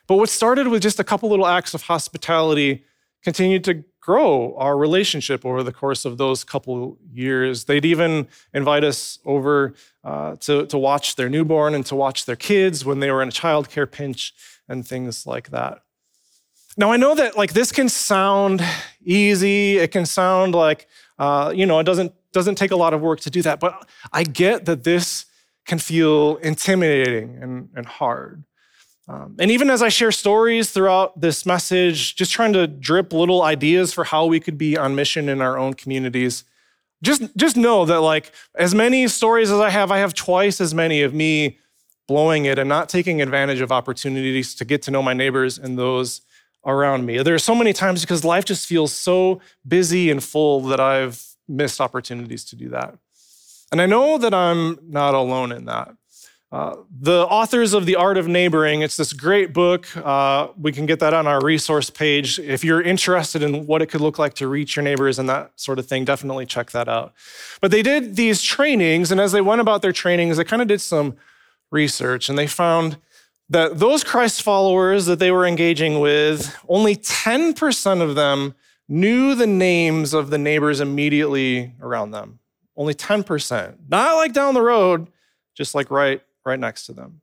But 0.08 0.16
what 0.16 0.28
started 0.28 0.66
with 0.66 0.82
just 0.82 0.98
a 0.98 1.04
couple 1.04 1.28
little 1.28 1.46
acts 1.46 1.74
of 1.74 1.82
hospitality 1.82 2.84
continued 3.22 3.62
to 3.64 3.84
grow 4.00 4.54
our 4.56 4.76
relationship 4.76 5.44
over 5.44 5.62
the 5.62 5.72
course 5.72 6.04
of 6.04 6.16
those 6.16 6.42
couple 6.42 6.98
years. 7.12 7.64
They'd 7.64 7.84
even 7.84 8.28
invite 8.54 8.82
us 8.82 9.18
over 9.24 9.74
uh, 10.02 10.36
to, 10.36 10.66
to 10.66 10.78
watch 10.78 11.16
their 11.16 11.28
newborn 11.28 11.74
and 11.74 11.84
to 11.86 11.94
watch 11.94 12.24
their 12.24 12.36
kids 12.36 12.84
when 12.84 13.00
they 13.00 13.10
were 13.10 13.22
in 13.22 13.28
a 13.28 13.32
childcare 13.32 13.90
pinch 13.90 14.34
and 14.68 14.86
things 14.86 15.26
like 15.26 15.50
that. 15.50 15.82
Now, 16.76 16.92
I 16.92 16.96
know 16.96 17.14
that 17.14 17.36
like 17.36 17.52
this 17.52 17.72
can 17.72 17.88
sound 17.88 18.62
easy. 19.02 19.76
It 19.78 19.90
can 19.90 20.06
sound 20.06 20.54
like, 20.54 20.88
uh, 21.18 21.52
you 21.54 21.66
know, 21.66 21.78
it 21.78 21.84
doesn't, 21.84 22.14
doesn't 22.32 22.54
take 22.54 22.70
a 22.70 22.76
lot 22.76 22.94
of 22.94 23.00
work 23.00 23.20
to 23.20 23.30
do 23.30 23.42
that. 23.42 23.60
But 23.60 23.86
I 24.12 24.24
get 24.24 24.64
that 24.64 24.84
this 24.84 25.26
can 25.66 25.78
feel 25.78 26.36
intimidating 26.36 27.38
and, 27.42 27.68
and 27.74 27.86
hard. 27.86 28.44
Um, 29.10 29.34
and 29.40 29.50
even 29.50 29.70
as 29.70 29.82
I 29.82 29.88
share 29.88 30.12
stories 30.12 30.70
throughout 30.70 31.20
this 31.20 31.44
message, 31.44 32.14
just 32.14 32.30
trying 32.30 32.52
to 32.52 32.68
drip 32.68 33.12
little 33.12 33.42
ideas 33.42 33.92
for 33.92 34.04
how 34.04 34.26
we 34.26 34.38
could 34.38 34.56
be 34.56 34.76
on 34.76 34.94
mission 34.94 35.28
in 35.28 35.40
our 35.40 35.58
own 35.58 35.74
communities, 35.74 36.44
just, 37.02 37.36
just 37.36 37.56
know 37.56 37.84
that, 37.86 38.02
like, 38.02 38.30
as 38.54 38.72
many 38.72 39.08
stories 39.08 39.50
as 39.50 39.58
I 39.58 39.70
have, 39.70 39.90
I 39.90 39.98
have 39.98 40.14
twice 40.14 40.60
as 40.60 40.72
many 40.74 41.02
of 41.02 41.12
me 41.12 41.58
blowing 42.06 42.44
it 42.44 42.56
and 42.56 42.68
not 42.68 42.88
taking 42.88 43.20
advantage 43.20 43.60
of 43.60 43.72
opportunities 43.72 44.54
to 44.54 44.64
get 44.64 44.80
to 44.82 44.92
know 44.92 45.02
my 45.02 45.14
neighbors 45.14 45.58
and 45.58 45.76
those 45.76 46.20
around 46.64 47.04
me. 47.04 47.20
There 47.20 47.34
are 47.34 47.38
so 47.38 47.54
many 47.56 47.72
times 47.72 48.02
because 48.02 48.24
life 48.24 48.44
just 48.44 48.64
feels 48.64 48.92
so 48.92 49.40
busy 49.66 50.08
and 50.10 50.22
full 50.22 50.60
that 50.62 50.78
I've 50.78 51.24
missed 51.48 51.80
opportunities 51.80 52.44
to 52.44 52.56
do 52.56 52.68
that. 52.68 52.96
And 53.72 53.80
I 53.80 53.86
know 53.86 54.18
that 54.18 54.34
I'm 54.34 54.78
not 54.86 55.14
alone 55.14 55.50
in 55.50 55.64
that. 55.64 55.96
Uh, 56.52 56.74
the 57.00 57.24
authors 57.26 57.72
of 57.74 57.86
The 57.86 57.94
Art 57.94 58.18
of 58.18 58.26
Neighboring, 58.26 58.82
it's 58.82 58.96
this 58.96 59.12
great 59.12 59.52
book. 59.52 59.96
Uh, 59.96 60.48
we 60.60 60.72
can 60.72 60.84
get 60.84 60.98
that 60.98 61.14
on 61.14 61.28
our 61.28 61.40
resource 61.40 61.90
page. 61.90 62.40
If 62.40 62.64
you're 62.64 62.82
interested 62.82 63.44
in 63.44 63.66
what 63.66 63.82
it 63.82 63.86
could 63.86 64.00
look 64.00 64.18
like 64.18 64.34
to 64.34 64.48
reach 64.48 64.74
your 64.74 64.82
neighbors 64.82 65.20
and 65.20 65.28
that 65.28 65.52
sort 65.54 65.78
of 65.78 65.86
thing, 65.86 66.04
definitely 66.04 66.46
check 66.46 66.72
that 66.72 66.88
out. 66.88 67.12
But 67.60 67.70
they 67.70 67.82
did 67.82 68.16
these 68.16 68.42
trainings, 68.42 69.12
and 69.12 69.20
as 69.20 69.30
they 69.30 69.40
went 69.40 69.60
about 69.60 69.80
their 69.80 69.92
trainings, 69.92 70.38
they 70.38 70.44
kind 70.44 70.60
of 70.60 70.66
did 70.66 70.80
some 70.80 71.16
research, 71.70 72.28
and 72.28 72.36
they 72.36 72.48
found 72.48 72.96
that 73.48 73.78
those 73.78 74.02
Christ 74.02 74.42
followers 74.42 75.06
that 75.06 75.20
they 75.20 75.30
were 75.30 75.46
engaging 75.46 76.00
with, 76.00 76.56
only 76.68 76.96
10% 76.96 78.00
of 78.00 78.16
them 78.16 78.56
knew 78.88 79.36
the 79.36 79.46
names 79.46 80.12
of 80.12 80.30
the 80.30 80.38
neighbors 80.38 80.80
immediately 80.80 81.74
around 81.80 82.10
them. 82.10 82.40
Only 82.76 82.94
10%. 82.94 83.76
Not 83.88 84.16
like 84.16 84.32
down 84.32 84.54
the 84.54 84.62
road, 84.62 85.08
just 85.54 85.76
like 85.76 85.92
right 85.92 86.22
right 86.50 86.60
next 86.60 86.86
to 86.86 86.92
them. 86.92 87.22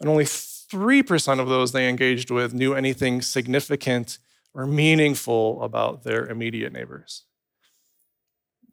And 0.00 0.08
only 0.08 0.24
3% 0.24 1.40
of 1.40 1.48
those 1.48 1.72
they 1.72 1.88
engaged 1.88 2.30
with 2.30 2.54
knew 2.54 2.74
anything 2.74 3.22
significant 3.22 4.18
or 4.54 4.66
meaningful 4.66 5.62
about 5.62 6.02
their 6.02 6.26
immediate 6.26 6.72
neighbors. 6.72 7.24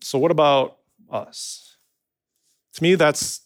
So, 0.02 0.18
what 0.20 0.32
about 0.32 0.78
us? 1.10 1.78
To 2.74 2.84
me, 2.84 2.96
that's 2.96 3.42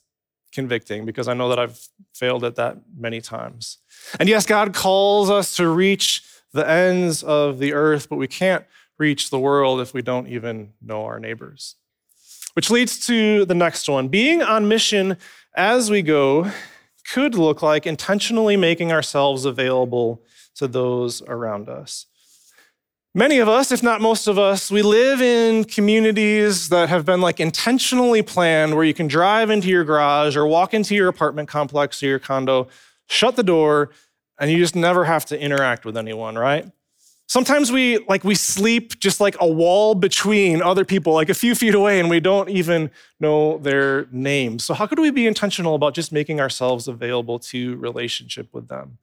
convicting 0.51 1.05
because 1.05 1.27
I 1.27 1.33
know 1.33 1.49
that 1.49 1.59
I've 1.59 1.87
failed 2.13 2.43
at 2.43 2.55
that 2.55 2.77
many 2.95 3.21
times. 3.21 3.79
And 4.19 4.29
yes, 4.29 4.45
God 4.45 4.73
calls 4.73 5.29
us 5.29 5.55
to 5.55 5.67
reach 5.67 6.23
the 6.53 6.67
ends 6.67 7.23
of 7.23 7.59
the 7.59 7.73
earth, 7.73 8.07
but 8.09 8.17
we 8.17 8.27
can't 8.27 8.65
reach 8.99 9.29
the 9.29 9.39
world 9.39 9.81
if 9.81 9.93
we 9.93 10.01
don't 10.01 10.27
even 10.27 10.73
know 10.81 11.05
our 11.05 11.19
neighbors. 11.19 11.75
Which 12.53 12.69
leads 12.69 13.03
to 13.07 13.45
the 13.45 13.55
next 13.55 13.89
one. 13.89 14.07
Being 14.07 14.43
on 14.43 14.67
mission 14.67 15.17
as 15.55 15.91
we 15.91 16.01
go 16.01 16.51
could 17.11 17.35
look 17.35 17.61
like 17.61 17.85
intentionally 17.85 18.57
making 18.57 18.91
ourselves 18.91 19.45
available 19.45 20.21
to 20.55 20.67
those 20.67 21.21
around 21.23 21.69
us. 21.69 22.05
Many 23.15 23.37
of 23.37 23.47
us, 23.47 23.71
if 23.71 23.83
not 23.83 24.01
most 24.01 24.27
of 24.27 24.39
us, 24.39 24.71
we 24.71 24.81
live 24.81 25.21
in 25.21 25.65
communities 25.65 26.69
that 26.69 26.89
have 26.89 27.05
been 27.05 27.21
like 27.21 27.39
intentionally 27.39 28.23
planned 28.23 28.73
where 28.73 28.83
you 28.83 28.93
can 28.93 29.07
drive 29.07 29.51
into 29.51 29.67
your 29.67 29.83
garage 29.83 30.35
or 30.35 30.47
walk 30.47 30.73
into 30.73 30.95
your 30.95 31.09
apartment 31.09 31.47
complex 31.47 32.01
or 32.01 32.07
your 32.07 32.17
condo, 32.17 32.67
shut 33.07 33.35
the 33.35 33.43
door, 33.43 33.91
and 34.39 34.49
you 34.49 34.57
just 34.57 34.75
never 34.75 35.05
have 35.05 35.25
to 35.25 35.39
interact 35.39 35.85
with 35.85 35.95
anyone, 35.95 36.35
right? 36.35 36.71
Sometimes 37.27 37.71
we 37.71 37.99
like 38.09 38.23
we 38.23 38.35
sleep 38.35 38.99
just 38.99 39.19
like 39.19 39.35
a 39.39 39.47
wall 39.47 39.95
between 39.95 40.61
other 40.61 40.85
people, 40.85 41.13
like 41.13 41.29
a 41.29 41.33
few 41.33 41.55
feet 41.55 41.73
away, 41.73 41.99
and 41.99 42.09
we 42.09 42.19
don't 42.19 42.49
even 42.49 42.91
know 43.19 43.57
their 43.57 44.07
names. 44.11 44.63
So 44.65 44.73
how 44.73 44.85
could 44.85 44.99
we 44.99 45.09
be 45.09 45.25
intentional 45.25 45.73
about 45.73 45.93
just 45.93 46.11
making 46.11 46.39
ourselves 46.39 46.87
available 46.87 47.39
to 47.39 47.75
relationship 47.77 48.49
with 48.53 48.67
them? 48.67 48.97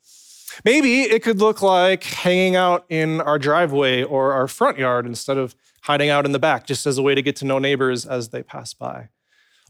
Maybe 0.65 1.03
it 1.03 1.23
could 1.23 1.39
look 1.39 1.63
like 1.63 2.05
hanging 2.05 2.57
out 2.57 2.85
in 2.89 3.21
our 3.21 3.39
driveway 3.39 4.03
or 4.03 4.33
our 4.33 4.49
front 4.49 4.79
yard 4.79 5.07
instead 5.07 5.39
of 5.39 5.55
hiding 5.83 6.11
out 6.11 6.27
in 6.27 6.33
the 6.33 6.39
back, 6.39 6.67
just 6.67 6.87
as 6.87 6.99
a 6.99 7.03
way 7.03 7.15
to 7.15 7.23
get 7.23 7.37
to 7.37 7.45
know 7.45 7.59
neighbors 7.59 8.05
as 8.05 8.29
they 8.29 8.43
pass 8.43 8.75
by. 8.75 9.09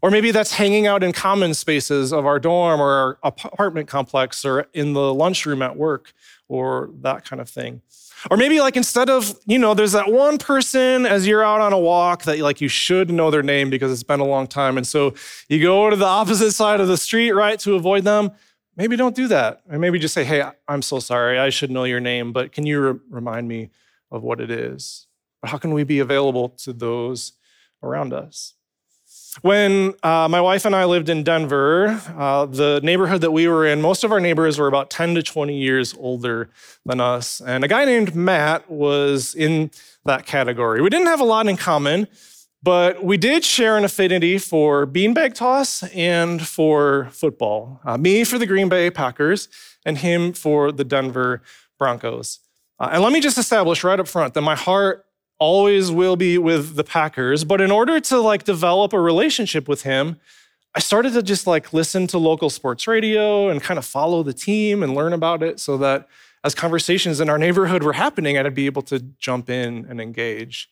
Or 0.02 0.10
maybe 0.10 0.30
that's 0.30 0.52
hanging 0.52 0.86
out 0.86 1.02
in 1.02 1.12
common 1.12 1.52
spaces 1.52 2.12
of 2.12 2.24
our 2.24 2.38
dorm 2.38 2.80
or 2.80 2.90
our 2.90 3.18
apartment 3.22 3.86
complex 3.86 4.44
or 4.44 4.66
in 4.72 4.94
the 4.94 5.12
lunchroom 5.12 5.60
at 5.60 5.76
work 5.76 6.12
or 6.48 6.90
that 7.02 7.24
kind 7.24 7.40
of 7.40 7.48
thing. 7.48 7.82
Or 8.30 8.36
maybe 8.36 8.60
like 8.60 8.76
instead 8.76 9.08
of, 9.08 9.38
you 9.46 9.58
know, 9.58 9.72
there's 9.72 9.92
that 9.92 10.10
one 10.10 10.36
person 10.38 11.06
as 11.06 11.26
you're 11.26 11.44
out 11.44 11.60
on 11.60 11.72
a 11.72 11.78
walk 11.78 12.24
that 12.24 12.38
like 12.40 12.60
you 12.60 12.68
should 12.68 13.10
know 13.10 13.30
their 13.30 13.42
name 13.42 13.70
because 13.70 13.92
it's 13.92 14.02
been 14.02 14.20
a 14.20 14.26
long 14.26 14.46
time. 14.46 14.76
And 14.76 14.86
so 14.86 15.14
you 15.48 15.60
go 15.62 15.88
to 15.88 15.96
the 15.96 16.06
opposite 16.06 16.52
side 16.52 16.80
of 16.80 16.88
the 16.88 16.96
street, 16.96 17.32
right, 17.32 17.58
to 17.60 17.76
avoid 17.76 18.04
them. 18.04 18.32
Maybe 18.76 18.96
don't 18.96 19.14
do 19.14 19.28
that. 19.28 19.62
And 19.70 19.80
maybe 19.80 19.98
just 19.98 20.14
say, 20.14 20.24
hey, 20.24 20.44
I'm 20.68 20.82
so 20.82 20.98
sorry. 20.98 21.38
I 21.38 21.50
should 21.50 21.70
know 21.70 21.84
your 21.84 22.00
name, 22.00 22.32
but 22.32 22.52
can 22.52 22.66
you 22.66 22.80
re- 22.80 23.00
remind 23.10 23.48
me 23.48 23.70
of 24.10 24.22
what 24.22 24.40
it 24.40 24.50
is? 24.50 25.06
But 25.40 25.50
how 25.50 25.58
can 25.58 25.72
we 25.72 25.84
be 25.84 25.98
available 25.98 26.50
to 26.50 26.72
those 26.72 27.32
around 27.82 28.12
us? 28.12 28.54
When 29.42 29.94
uh, 30.02 30.28
my 30.28 30.40
wife 30.40 30.64
and 30.64 30.74
I 30.74 30.84
lived 30.84 31.08
in 31.08 31.22
Denver, 31.22 32.00
uh, 32.16 32.46
the 32.46 32.80
neighborhood 32.82 33.20
that 33.20 33.30
we 33.30 33.46
were 33.48 33.64
in, 33.66 33.80
most 33.80 34.04
of 34.04 34.12
our 34.12 34.20
neighbors 34.20 34.58
were 34.58 34.66
about 34.66 34.90
10 34.90 35.14
to 35.14 35.22
20 35.22 35.56
years 35.56 35.94
older 35.98 36.50
than 36.84 37.00
us. 37.00 37.40
And 37.40 37.62
a 37.64 37.68
guy 37.68 37.84
named 37.84 38.14
Matt 38.14 38.70
was 38.70 39.34
in 39.34 39.70
that 40.04 40.26
category. 40.26 40.82
We 40.82 40.90
didn't 40.90 41.06
have 41.06 41.20
a 41.20 41.24
lot 41.24 41.46
in 41.46 41.56
common, 41.56 42.08
but 42.62 43.04
we 43.04 43.16
did 43.16 43.44
share 43.44 43.76
an 43.76 43.84
affinity 43.84 44.36
for 44.36 44.86
beanbag 44.86 45.34
toss 45.34 45.82
and 45.94 46.46
for 46.46 47.08
football. 47.12 47.80
Uh, 47.84 47.96
me 47.96 48.24
for 48.24 48.38
the 48.38 48.46
Green 48.46 48.68
Bay 48.68 48.90
Packers, 48.90 49.48
and 49.84 49.98
him 49.98 50.32
for 50.32 50.72
the 50.72 50.84
Denver 50.84 51.42
Broncos. 51.78 52.40
Uh, 52.78 52.90
and 52.92 53.02
let 53.02 53.12
me 53.12 53.20
just 53.20 53.38
establish 53.38 53.84
right 53.84 54.00
up 54.00 54.08
front 54.08 54.34
that 54.34 54.42
my 54.42 54.56
heart 54.56 55.06
always 55.40 55.90
will 55.90 56.14
be 56.14 56.38
with 56.38 56.76
the 56.76 56.84
Packers. 56.84 57.42
But 57.42 57.60
in 57.60 57.72
order 57.72 57.98
to 57.98 58.20
like 58.20 58.44
develop 58.44 58.92
a 58.92 59.00
relationship 59.00 59.66
with 59.66 59.82
him, 59.82 60.20
I 60.74 60.78
started 60.78 61.14
to 61.14 61.22
just 61.22 61.48
like 61.48 61.72
listen 61.72 62.06
to 62.08 62.18
local 62.18 62.50
sports 62.50 62.86
radio 62.86 63.48
and 63.48 63.60
kind 63.60 63.78
of 63.78 63.84
follow 63.84 64.22
the 64.22 64.32
team 64.32 64.84
and 64.84 64.94
learn 64.94 65.12
about 65.12 65.42
it 65.42 65.58
so 65.58 65.76
that 65.78 66.06
as 66.44 66.54
conversations 66.54 67.20
in 67.20 67.28
our 67.28 67.38
neighborhood 67.38 67.82
were 67.82 67.94
happening, 67.94 68.38
I'd 68.38 68.54
be 68.54 68.66
able 68.66 68.82
to 68.82 69.00
jump 69.18 69.50
in 69.50 69.86
and 69.88 70.00
engage. 70.00 70.70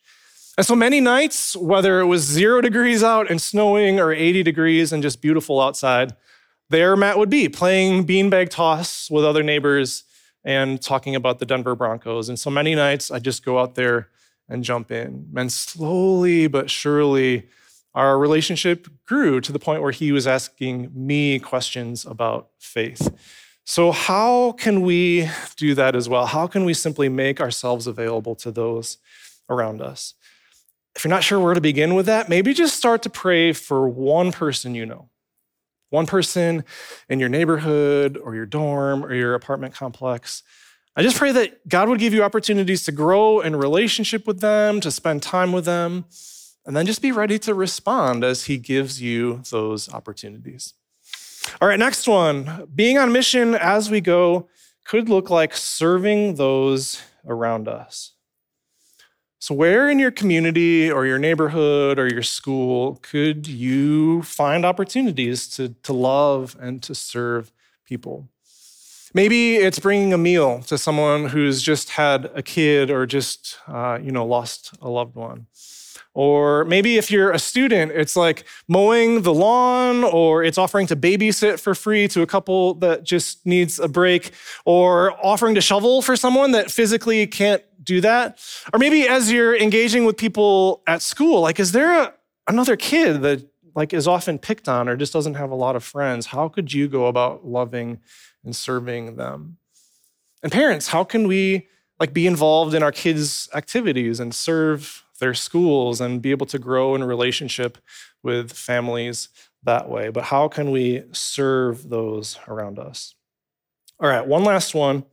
And 0.56 0.66
so 0.66 0.76
many 0.76 1.00
nights, 1.00 1.56
whether 1.56 2.00
it 2.00 2.06
was 2.06 2.22
zero 2.22 2.60
degrees 2.60 3.02
out 3.02 3.30
and 3.30 3.40
snowing 3.40 3.98
or 3.98 4.12
80 4.12 4.42
degrees 4.42 4.92
and 4.92 5.02
just 5.02 5.20
beautiful 5.20 5.60
outside, 5.60 6.14
there 6.70 6.96
Matt 6.96 7.18
would 7.18 7.30
be 7.30 7.48
playing 7.48 8.06
beanbag 8.06 8.50
toss 8.50 9.10
with 9.10 9.24
other 9.24 9.42
neighbors 9.42 10.04
and 10.44 10.80
talking 10.80 11.14
about 11.14 11.38
the 11.38 11.46
Denver 11.46 11.74
Broncos. 11.74 12.28
And 12.28 12.38
so 12.38 12.50
many 12.50 12.74
nights 12.74 13.10
I'd 13.10 13.24
just 13.24 13.44
go 13.44 13.58
out 13.58 13.74
there 13.74 14.08
and 14.48 14.64
jump 14.64 14.90
in. 14.90 15.28
And 15.36 15.52
slowly 15.52 16.46
but 16.46 16.70
surely, 16.70 17.48
our 17.94 18.18
relationship 18.18 18.88
grew 19.06 19.40
to 19.40 19.52
the 19.52 19.58
point 19.58 19.82
where 19.82 19.92
he 19.92 20.12
was 20.12 20.26
asking 20.26 20.90
me 20.94 21.38
questions 21.38 22.04
about 22.04 22.50
faith. 22.58 23.12
So, 23.64 23.92
how 23.92 24.52
can 24.52 24.82
we 24.82 25.28
do 25.56 25.74
that 25.74 25.94
as 25.94 26.08
well? 26.08 26.26
How 26.26 26.46
can 26.46 26.64
we 26.64 26.74
simply 26.74 27.08
make 27.08 27.40
ourselves 27.40 27.86
available 27.86 28.34
to 28.36 28.50
those 28.50 28.98
around 29.50 29.82
us? 29.82 30.14
If 30.96 31.04
you're 31.04 31.10
not 31.10 31.22
sure 31.22 31.38
where 31.38 31.54
to 31.54 31.60
begin 31.60 31.94
with 31.94 32.06
that, 32.06 32.28
maybe 32.28 32.54
just 32.54 32.76
start 32.76 33.02
to 33.02 33.10
pray 33.10 33.52
for 33.52 33.88
one 33.88 34.32
person 34.32 34.74
you 34.74 34.86
know. 34.86 35.10
One 35.90 36.06
person 36.06 36.64
in 37.08 37.20
your 37.20 37.28
neighborhood 37.28 38.16
or 38.16 38.34
your 38.34 38.46
dorm 38.46 39.04
or 39.04 39.14
your 39.14 39.34
apartment 39.34 39.74
complex 39.74 40.42
I 40.98 41.02
just 41.02 41.16
pray 41.16 41.30
that 41.30 41.68
God 41.68 41.88
would 41.88 42.00
give 42.00 42.12
you 42.12 42.24
opportunities 42.24 42.82
to 42.82 42.90
grow 42.90 43.38
in 43.38 43.54
relationship 43.54 44.26
with 44.26 44.40
them, 44.40 44.80
to 44.80 44.90
spend 44.90 45.22
time 45.22 45.52
with 45.52 45.64
them, 45.64 46.06
and 46.66 46.76
then 46.76 46.86
just 46.86 47.00
be 47.00 47.12
ready 47.12 47.38
to 47.38 47.54
respond 47.54 48.24
as 48.24 48.46
He 48.46 48.56
gives 48.56 49.00
you 49.00 49.44
those 49.48 49.88
opportunities. 49.94 50.74
All 51.60 51.68
right, 51.68 51.78
next 51.78 52.08
one. 52.08 52.66
Being 52.74 52.98
on 52.98 53.12
mission 53.12 53.54
as 53.54 53.88
we 53.88 54.00
go 54.00 54.48
could 54.84 55.08
look 55.08 55.30
like 55.30 55.54
serving 55.54 56.34
those 56.34 57.00
around 57.24 57.68
us. 57.68 58.14
So, 59.38 59.54
where 59.54 59.88
in 59.88 60.00
your 60.00 60.10
community 60.10 60.90
or 60.90 61.06
your 61.06 61.20
neighborhood 61.20 62.00
or 62.00 62.08
your 62.08 62.24
school 62.24 62.98
could 63.02 63.46
you 63.46 64.22
find 64.22 64.64
opportunities 64.64 65.46
to, 65.50 65.76
to 65.84 65.92
love 65.92 66.56
and 66.58 66.82
to 66.82 66.92
serve 66.92 67.52
people? 67.84 68.28
Maybe 69.18 69.56
it's 69.56 69.80
bringing 69.80 70.12
a 70.12 70.16
meal 70.16 70.62
to 70.68 70.78
someone 70.78 71.26
who's 71.26 71.60
just 71.60 71.90
had 71.90 72.30
a 72.36 72.40
kid 72.40 72.88
or 72.88 73.04
just, 73.04 73.58
uh, 73.66 73.98
you 74.00 74.12
know, 74.12 74.24
lost 74.24 74.78
a 74.80 74.88
loved 74.88 75.16
one. 75.16 75.48
Or 76.14 76.64
maybe 76.66 76.98
if 76.98 77.10
you're 77.10 77.32
a 77.32 77.38
student, 77.40 77.90
it's 77.90 78.14
like 78.14 78.44
mowing 78.68 79.22
the 79.22 79.34
lawn, 79.34 80.04
or 80.04 80.44
it's 80.44 80.56
offering 80.56 80.86
to 80.86 80.94
babysit 80.94 81.58
for 81.58 81.74
free 81.74 82.06
to 82.06 82.22
a 82.22 82.26
couple 82.26 82.74
that 82.74 83.02
just 83.02 83.44
needs 83.44 83.80
a 83.80 83.88
break, 83.88 84.30
or 84.64 85.12
offering 85.26 85.56
to 85.56 85.60
shovel 85.60 86.00
for 86.00 86.14
someone 86.14 86.52
that 86.52 86.70
physically 86.70 87.26
can't 87.26 87.64
do 87.82 88.00
that. 88.00 88.38
Or 88.72 88.78
maybe 88.78 89.08
as 89.08 89.32
you're 89.32 89.56
engaging 89.56 90.04
with 90.04 90.16
people 90.16 90.84
at 90.86 91.02
school, 91.02 91.40
like, 91.40 91.58
is 91.58 91.72
there 91.72 92.02
a, 92.02 92.14
another 92.46 92.76
kid 92.76 93.22
that 93.22 93.44
like 93.74 93.92
is 93.92 94.08
often 94.08 94.38
picked 94.38 94.68
on 94.68 94.88
or 94.88 94.96
just 94.96 95.12
doesn't 95.12 95.34
have 95.34 95.50
a 95.50 95.54
lot 95.54 95.76
of 95.76 95.82
friends? 95.82 96.26
How 96.26 96.48
could 96.48 96.72
you 96.72 96.86
go 96.88 97.06
about 97.06 97.46
loving 97.46 97.98
and 98.44 98.54
serving 98.54 99.16
them. 99.16 99.58
And 100.42 100.52
parents, 100.52 100.88
how 100.88 101.04
can 101.04 101.26
we 101.26 101.68
like 101.98 102.12
be 102.12 102.26
involved 102.26 102.74
in 102.74 102.82
our 102.82 102.92
kids' 102.92 103.48
activities 103.54 104.20
and 104.20 104.34
serve 104.34 105.04
their 105.18 105.34
schools 105.34 106.00
and 106.00 106.22
be 106.22 106.30
able 106.30 106.46
to 106.46 106.58
grow 106.58 106.94
in 106.94 107.02
a 107.02 107.06
relationship 107.06 107.78
with 108.22 108.52
families 108.52 109.28
that 109.64 109.88
way? 109.88 110.08
But 110.10 110.24
how 110.24 110.48
can 110.48 110.70
we 110.70 111.04
serve 111.12 111.88
those 111.88 112.38
around 112.46 112.78
us? 112.78 113.14
All 114.00 114.08
right, 114.08 114.26
one 114.26 114.44
last 114.44 114.74
one. 114.74 115.04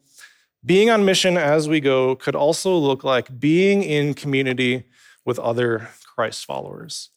Being 0.63 0.89
on 0.89 1.05
mission 1.05 1.37
as 1.37 1.67
we 1.69 1.79
go 1.79 2.15
could 2.15 2.35
also 2.35 2.75
look 2.75 3.03
like 3.03 3.39
being 3.39 3.83
in 3.83 4.13
community 4.13 4.85
with 5.23 5.39
other 5.39 5.89
Christ 6.15 6.45
followers. 6.45 7.09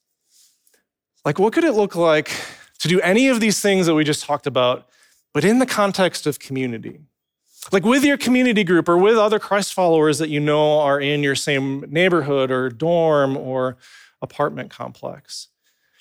Like, 1.25 1.39
what 1.39 1.53
could 1.53 1.65
it 1.65 1.73
look 1.73 1.95
like 1.95 2.31
to 2.79 2.89
do 2.89 3.01
any 3.01 3.29
of 3.29 3.41
these 3.41 3.61
things 3.61 3.87
that 3.87 3.95
we 3.95 4.05
just 4.05 4.25
talked 4.25 4.47
about 4.47 4.89
but 5.39 5.45
in 5.45 5.61
the 5.61 5.67
context 5.67 6.27
of 6.27 6.41
community. 6.41 6.99
Like 7.71 7.85
with 7.85 8.05
your 8.05 8.19
community 8.19 8.65
group 8.65 8.89
or 8.89 8.99
with 8.99 9.17
other 9.17 9.39
Christ 9.39 9.73
followers 9.73 10.19
that 10.19 10.31
you 10.31 10.41
know 10.41 10.81
are 10.81 11.01
in 11.01 11.23
your 11.23 11.37
same 11.37 11.85
neighborhood 11.89 12.51
or 12.51 12.69
dorm 12.71 13.37
or 13.37 13.77
apartment 14.21 14.71
complex. 14.71 15.47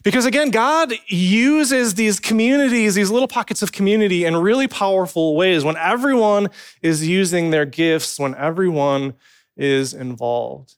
Because 0.03 0.25
again, 0.25 0.49
God 0.49 0.91
uses 1.05 1.93
these 1.93 2.19
communities, 2.19 2.95
these 2.95 3.11
little 3.11 3.27
pockets 3.27 3.61
of 3.61 3.71
community 3.71 4.25
in 4.25 4.37
really 4.37 4.67
powerful 4.67 5.35
ways 5.35 5.63
when 5.63 5.77
everyone 5.77 6.47
is 6.81 7.07
using 7.07 7.51
their 7.51 7.65
gifts, 7.67 8.19
when 8.19 8.33
everyone 8.33 9.13
is 9.55 9.93
involved. 9.93 10.73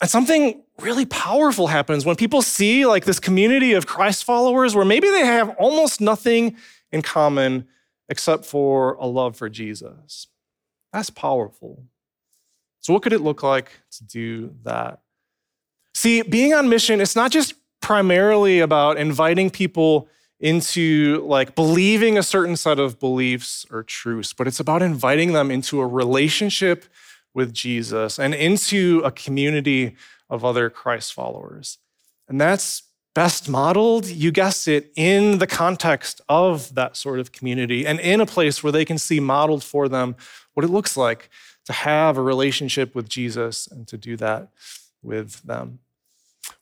And 0.00 0.10
something 0.10 0.64
really 0.80 1.06
powerful 1.06 1.68
happens 1.68 2.04
when 2.04 2.16
people 2.16 2.42
see 2.42 2.86
like 2.86 3.04
this 3.04 3.20
community 3.20 3.74
of 3.74 3.86
Christ 3.86 4.24
followers 4.24 4.74
where 4.74 4.84
maybe 4.84 5.08
they 5.08 5.24
have 5.24 5.50
almost 5.60 6.00
nothing 6.00 6.56
in 6.90 7.02
common 7.02 7.68
except 8.10 8.44
for 8.44 8.94
a 8.94 9.06
love 9.06 9.36
for 9.36 9.48
Jesus. 9.48 10.26
That's 10.92 11.08
powerful. 11.08 11.84
So, 12.80 12.92
what 12.92 13.02
could 13.02 13.12
it 13.12 13.20
look 13.20 13.42
like 13.42 13.70
to 13.92 14.04
do 14.04 14.54
that? 14.64 15.00
See, 15.94 16.22
being 16.22 16.52
on 16.52 16.68
mission, 16.68 17.00
it's 17.00 17.16
not 17.16 17.30
just 17.30 17.54
primarily 17.80 18.60
about 18.60 18.98
inviting 18.98 19.48
people 19.48 20.08
into 20.40 21.22
like 21.26 21.54
believing 21.54 22.16
a 22.18 22.22
certain 22.22 22.56
set 22.56 22.78
of 22.78 22.98
beliefs 22.98 23.66
or 23.70 23.82
truths, 23.82 24.32
but 24.32 24.46
it's 24.46 24.60
about 24.60 24.82
inviting 24.82 25.32
them 25.32 25.50
into 25.50 25.80
a 25.80 25.86
relationship 25.86 26.86
with 27.34 27.52
Jesus 27.52 28.18
and 28.18 28.34
into 28.34 29.02
a 29.04 29.10
community 29.10 29.96
of 30.28 30.44
other 30.44 30.70
Christ 30.70 31.12
followers. 31.12 31.78
And 32.28 32.40
that's 32.40 32.84
best 33.20 33.50
modeled, 33.50 34.06
you 34.06 34.30
guessed 34.30 34.66
it, 34.66 34.90
in 34.96 35.36
the 35.40 35.46
context 35.46 36.22
of 36.30 36.74
that 36.74 36.96
sort 36.96 37.20
of 37.20 37.32
community 37.32 37.86
and 37.86 38.00
in 38.00 38.18
a 38.18 38.24
place 38.24 38.62
where 38.62 38.72
they 38.72 38.82
can 38.82 38.96
see 38.96 39.20
modeled 39.20 39.62
for 39.62 39.90
them 39.90 40.16
what 40.54 40.64
it 40.64 40.68
looks 40.68 40.96
like 40.96 41.28
to 41.66 41.72
have 41.74 42.16
a 42.16 42.22
relationship 42.22 42.94
with 42.94 43.06
Jesus 43.10 43.66
and 43.66 43.86
to 43.86 43.98
do 43.98 44.16
that 44.16 44.48
with 45.02 45.42
them. 45.42 45.80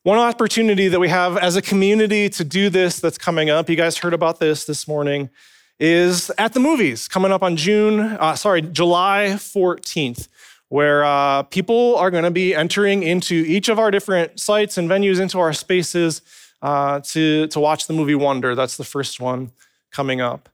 One 0.02 0.18
opportunity 0.18 0.88
that 0.88 0.98
we 0.98 1.08
have 1.10 1.36
as 1.36 1.54
a 1.54 1.62
community 1.62 2.28
to 2.30 2.42
do 2.42 2.70
this 2.70 2.98
that's 2.98 3.18
coming 3.18 3.48
up, 3.50 3.70
you 3.70 3.76
guys 3.76 3.96
heard 3.96 4.12
about 4.12 4.40
this 4.40 4.64
this 4.64 4.88
morning, 4.88 5.30
is 5.78 6.28
at 6.38 6.54
the 6.54 6.60
movies 6.60 7.06
coming 7.06 7.30
up 7.30 7.44
on 7.44 7.54
June, 7.54 8.00
uh, 8.00 8.34
sorry, 8.34 8.62
July 8.62 9.28
14th 9.34 10.26
where 10.70 11.02
uh, 11.02 11.42
people 11.44 11.96
are 11.96 12.10
going 12.10 12.24
to 12.24 12.30
be 12.30 12.54
entering 12.54 13.02
into 13.02 13.34
each 13.46 13.70
of 13.70 13.78
our 13.78 13.90
different 13.90 14.38
sites 14.38 14.76
and 14.76 14.86
venues 14.86 15.18
into 15.18 15.38
our 15.38 15.54
spaces 15.54 16.20
uh, 16.62 17.00
to, 17.00 17.46
to 17.48 17.60
watch 17.60 17.86
the 17.86 17.94
movie 17.94 18.14
Wonder. 18.14 18.54
That's 18.54 18.76
the 18.76 18.84
first 18.84 19.20
one 19.20 19.52
coming 19.90 20.20
up. 20.20 20.48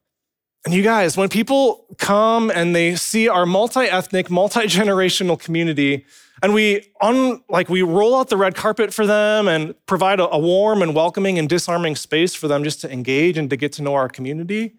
And 0.65 0.73
you 0.73 0.83
guys, 0.83 1.17
when 1.17 1.29
people 1.29 1.87
come 1.99 2.51
and 2.51 2.75
they 2.75 2.97
see 2.97 3.29
our 3.29 3.45
multi-ethnic, 3.45 4.31
multi-generational 4.31 5.39
community, 5.39 6.07
and 6.43 6.55
we 6.55 6.91
un, 7.01 7.43
like 7.49 7.69
we 7.69 7.83
roll 7.83 8.17
out 8.17 8.29
the 8.29 8.37
red 8.37 8.55
carpet 8.55 8.93
for 8.93 9.07
them 9.07 9.47
and 9.47 9.75
provide 9.87 10.21
a, 10.21 10.29
a 10.31 10.39
warm 10.39 10.81
and 10.81 10.95
welcoming 10.95 11.39
and 11.39 11.49
disarming 11.49 11.97
space 11.97 12.35
for 12.35 12.49
them 12.49 12.65
just 12.65 12.81
to 12.81 12.91
engage 12.91 13.37
and 13.37 13.51
to 13.51 13.57
get 13.57 13.73
to 13.73 13.83
know 13.83 13.95
our 13.95 14.09
community, 14.09 14.75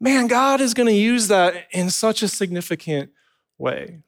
man, 0.00 0.28
God 0.28 0.60
is 0.60 0.72
going 0.72 0.88
to 0.88 0.94
use 0.94 1.28
that 1.28 1.66
in 1.72 1.90
such 1.90 2.22
a 2.22 2.28
significant 2.28 3.10
way. 3.58 4.02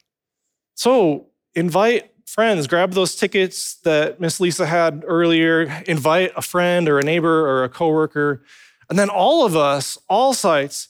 So 0.75 1.27
invite 1.53 2.11
friends, 2.35 2.67
grab 2.67 2.91
those 2.91 3.15
tickets 3.15 3.75
that 3.85 4.19
Miss 4.19 4.39
Lisa 4.39 4.65
had 4.65 5.03
earlier, 5.07 5.83
invite 5.87 6.33
a 6.35 6.41
friend 6.41 6.87
or 6.87 6.99
a 6.99 7.03
neighbor 7.03 7.47
or 7.47 7.63
a 7.63 7.69
coworker 7.69 8.43
and 8.89 8.99
then 8.99 9.09
all 9.09 9.45
of 9.45 9.55
us, 9.55 9.97
all 10.09 10.33
sites, 10.33 10.89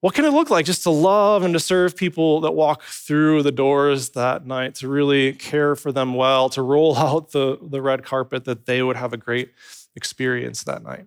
what 0.00 0.14
can 0.14 0.24
it 0.24 0.32
look 0.32 0.50
like 0.50 0.66
just 0.66 0.82
to 0.82 0.90
love 0.90 1.42
and 1.42 1.54
to 1.54 1.60
serve 1.60 1.96
people 1.96 2.40
that 2.42 2.52
walk 2.52 2.82
through 2.82 3.42
the 3.42 3.52
doors 3.52 4.10
that 4.10 4.46
night, 4.46 4.74
to 4.76 4.88
really 4.88 5.32
care 5.32 5.74
for 5.74 5.92
them 5.92 6.14
well, 6.14 6.48
to 6.50 6.62
roll 6.62 6.96
out 6.96 7.32
the, 7.32 7.58
the 7.62 7.80
red 7.80 8.04
carpet 8.04 8.44
that 8.44 8.66
they 8.66 8.82
would 8.82 8.96
have 8.96 9.12
a 9.12 9.18
great 9.18 9.52
experience 9.96 10.64
that 10.64 10.82
night? 10.82 11.06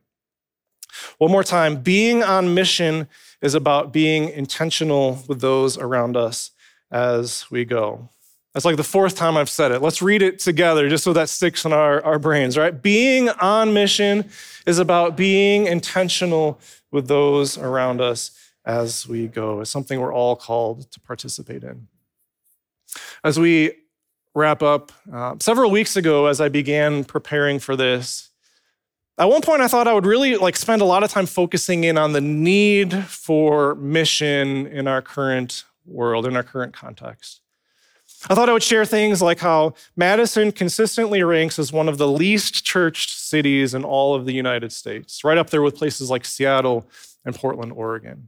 One 1.20 1.32
more 1.32 1.44
time 1.44 1.82
being 1.82 2.24
on 2.24 2.56
mission 2.56 3.08
is 3.42 3.54
about 3.54 3.94
being 3.94 4.30
intentional 4.30 5.24
with 5.28 5.42
those 5.42 5.78
around 5.78 6.18
us 6.18 6.52
as 6.90 7.46
we 7.52 7.66
go. 7.66 8.10
That's 8.58 8.66
like 8.66 8.76
the 8.78 8.84
fourth 8.84 9.14
time 9.14 9.38
I've 9.38 9.52
said 9.52 9.72
it. 9.72 9.84
Let's 9.84 10.02
read 10.02 10.24
it 10.24 10.40
together 10.40 10.90
just 10.90 11.04
so 11.04 11.14
that 11.14 11.30
sticks 11.30 11.64
in 11.64 11.74
our, 11.74 12.04
our 12.04 12.18
brains, 12.18 12.58
right? 12.58 12.82
Being 12.82 13.30
on 13.30 13.72
mission 13.72 14.32
is 14.66 14.80
about 14.80 15.16
being 15.16 15.68
intentional 15.68 16.60
with 16.90 17.08
those 17.08 17.60
around 17.60 18.02
us 18.02 18.32
as 18.66 19.08
we 19.08 19.28
go. 19.28 19.62
It's 19.62 19.70
something 19.70 20.00
we're 20.00 20.12
all 20.12 20.36
called 20.36 20.90
to 20.92 21.00
participate 21.02 21.64
in. 21.64 21.88
As 23.24 23.40
we 23.40 23.74
wrap 24.34 24.64
up, 24.64 24.92
uh, 25.14 25.36
several 25.40 25.70
weeks 25.70 25.96
ago, 25.96 26.26
as 26.26 26.42
I 26.42 26.50
began 26.50 27.04
preparing 27.04 27.60
for 27.60 27.76
this, 27.76 28.32
at 29.20 29.30
one 29.30 29.42
point 29.44 29.62
I 29.62 29.68
thought 29.68 29.88
I 29.88 29.94
would 29.94 30.08
really 30.08 30.36
like 30.36 30.56
spend 30.56 30.82
a 30.82 30.86
lot 30.86 31.04
of 31.04 31.12
time 31.12 31.28
focusing 31.28 31.84
in 31.84 31.96
on 31.96 32.14
the 32.14 32.22
need 32.22 32.92
for 33.06 33.76
mission 33.76 34.66
in 34.66 34.88
our 34.88 35.04
current 35.04 35.64
world, 35.86 36.26
in 36.26 36.36
our 36.36 36.42
current 36.42 36.74
context. 36.74 37.42
I 38.30 38.36
thought 38.36 38.50
I 38.50 38.54
would 38.54 38.64
share 38.64 38.86
things 38.86 39.22
like 39.22 39.40
how 39.40 39.74
Madison 39.96 40.52
consistently 40.52 41.24
ranks 41.24 41.58
as 41.58 41.72
one 41.72 41.88
of 41.88 41.98
the 41.98 42.08
least 42.08 42.66
churched 42.66 43.18
cities 43.18 43.74
in 43.74 43.84
all 43.84 44.16
of 44.16 44.26
the 44.26 44.34
United 44.34 44.72
States, 44.72 45.24
right 45.24 45.38
up 45.38 45.50
there 45.50 45.62
with 45.62 45.76
places 45.76 46.10
like 46.10 46.26
Seattle 46.26 46.88
and 47.26 47.34
Portland, 47.34 47.72
Oregon. 47.74 48.28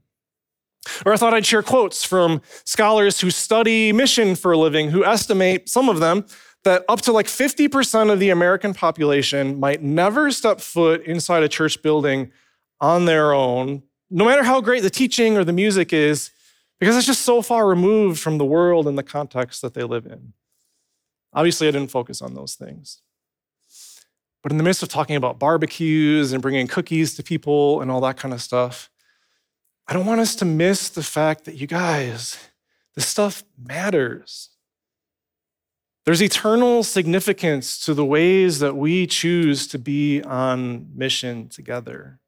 Or 1.06 1.14
I 1.14 1.18
thought 1.18 1.34
I'd 1.34 1.46
share 1.46 1.64
quotes 1.64 2.06
from 2.06 2.42
scholars 2.64 3.20
who 3.20 3.30
study 3.30 3.92
mission 3.92 4.36
for 4.36 4.54
a 4.54 4.58
living, 4.58 4.90
who 4.90 5.04
estimate, 5.04 5.70
some 5.70 5.90
of 5.90 6.00
them, 6.00 6.26
that 6.64 6.84
up 6.90 7.02
to 7.02 7.12
like 7.12 7.28
50% 7.28 8.12
of 8.12 8.20
the 8.20 8.30
American 8.30 8.74
population 8.74 9.60
might 9.60 9.82
never 9.82 10.32
step 10.32 10.60
foot 10.60 11.04
inside 11.04 11.44
a 11.44 11.50
church 11.50 11.82
building 11.82 12.32
on 12.82 13.06
their 13.06 13.34
own, 13.34 13.84
no 14.10 14.26
matter 14.26 14.44
how 14.44 14.62
great 14.62 14.84
the 14.84 14.90
teaching 14.90 15.38
or 15.38 15.44
the 15.44 15.54
music 15.54 15.94
is, 15.94 16.32
because 16.80 16.96
it's 16.96 17.08
just 17.08 17.24
so 17.24 17.42
far 17.42 17.68
removed 17.68 18.20
from 18.20 18.38
the 18.38 18.46
world 18.46 18.88
and 18.88 18.98
the 18.98 19.04
context 19.04 19.62
that 19.62 19.74
they 19.74 19.84
live 19.84 20.06
in. 20.06 20.34
Obviously, 21.34 21.68
I 21.68 21.72
didn't 21.72 21.92
focus 21.92 22.22
on 22.22 22.34
those 22.34 22.56
things. 22.56 23.02
But 24.42 24.52
in 24.52 24.58
the 24.58 24.64
midst 24.64 24.82
of 24.82 24.90
talking 24.90 25.16
about 25.16 25.38
barbecues 25.38 26.32
and 26.32 26.42
bringing 26.42 26.68
cookies 26.68 27.16
to 27.16 27.24
people 27.24 27.82
and 27.82 27.92
all 27.92 28.02
that 28.02 28.18
kind 28.18 28.34
of 28.34 28.42
stuff, 28.42 28.90
I 29.88 29.94
don't 29.94 30.06
want 30.06 30.22
us 30.22 30.36
to 30.36 30.46
miss 30.46 30.90
the 30.90 31.04
fact 31.04 31.46
that 31.46 31.56
you 31.56 31.68
guys, 31.68 32.38
this 32.96 33.08
stuff 33.08 33.44
matters. 33.62 34.50
There's 36.06 36.24
eternal 36.24 36.84
significance 36.84 37.78
to 37.86 37.94
the 37.94 38.06
ways 38.06 38.60
that 38.60 38.76
we 38.76 39.06
choose 39.06 39.68
to 39.68 39.78
be 39.78 40.22
on 40.24 40.90
mission 40.96 41.50
together. 41.50 42.20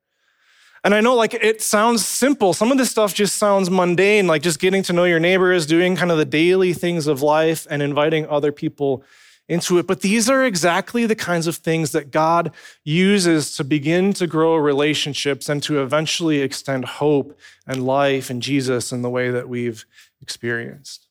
And 0.83 0.95
I 0.95 1.01
know 1.01 1.15
like 1.15 1.33
it 1.33 1.61
sounds 1.61 2.05
simple. 2.05 2.53
Some 2.53 2.71
of 2.71 2.77
this 2.77 2.89
stuff 2.89 3.13
just 3.13 3.35
sounds 3.35 3.69
mundane, 3.69 4.25
like 4.25 4.41
just 4.41 4.59
getting 4.59 4.81
to 4.83 4.93
know 4.93 5.03
your 5.03 5.19
neighbors, 5.19 5.65
doing 5.65 5.95
kind 5.95 6.11
of 6.11 6.17
the 6.17 6.25
daily 6.25 6.73
things 6.73 7.05
of 7.07 7.21
life 7.21 7.67
and 7.69 7.81
inviting 7.81 8.27
other 8.27 8.51
people 8.51 9.03
into 9.47 9.77
it. 9.77 9.85
But 9.85 10.01
these 10.01 10.29
are 10.29 10.43
exactly 10.43 11.05
the 11.05 11.15
kinds 11.15 11.45
of 11.45 11.57
things 11.57 11.91
that 11.91 12.09
God 12.09 12.51
uses 12.83 13.55
to 13.57 13.63
begin 13.63 14.13
to 14.13 14.25
grow 14.25 14.55
relationships 14.55 15.49
and 15.49 15.61
to 15.63 15.81
eventually 15.81 16.39
extend 16.39 16.85
hope 16.85 17.37
and 17.67 17.85
life 17.85 18.29
and 18.29 18.41
Jesus 18.41 18.91
in 18.91 19.01
the 19.01 19.09
way 19.09 19.29
that 19.29 19.49
we've 19.49 19.85
experienced. 20.21 21.07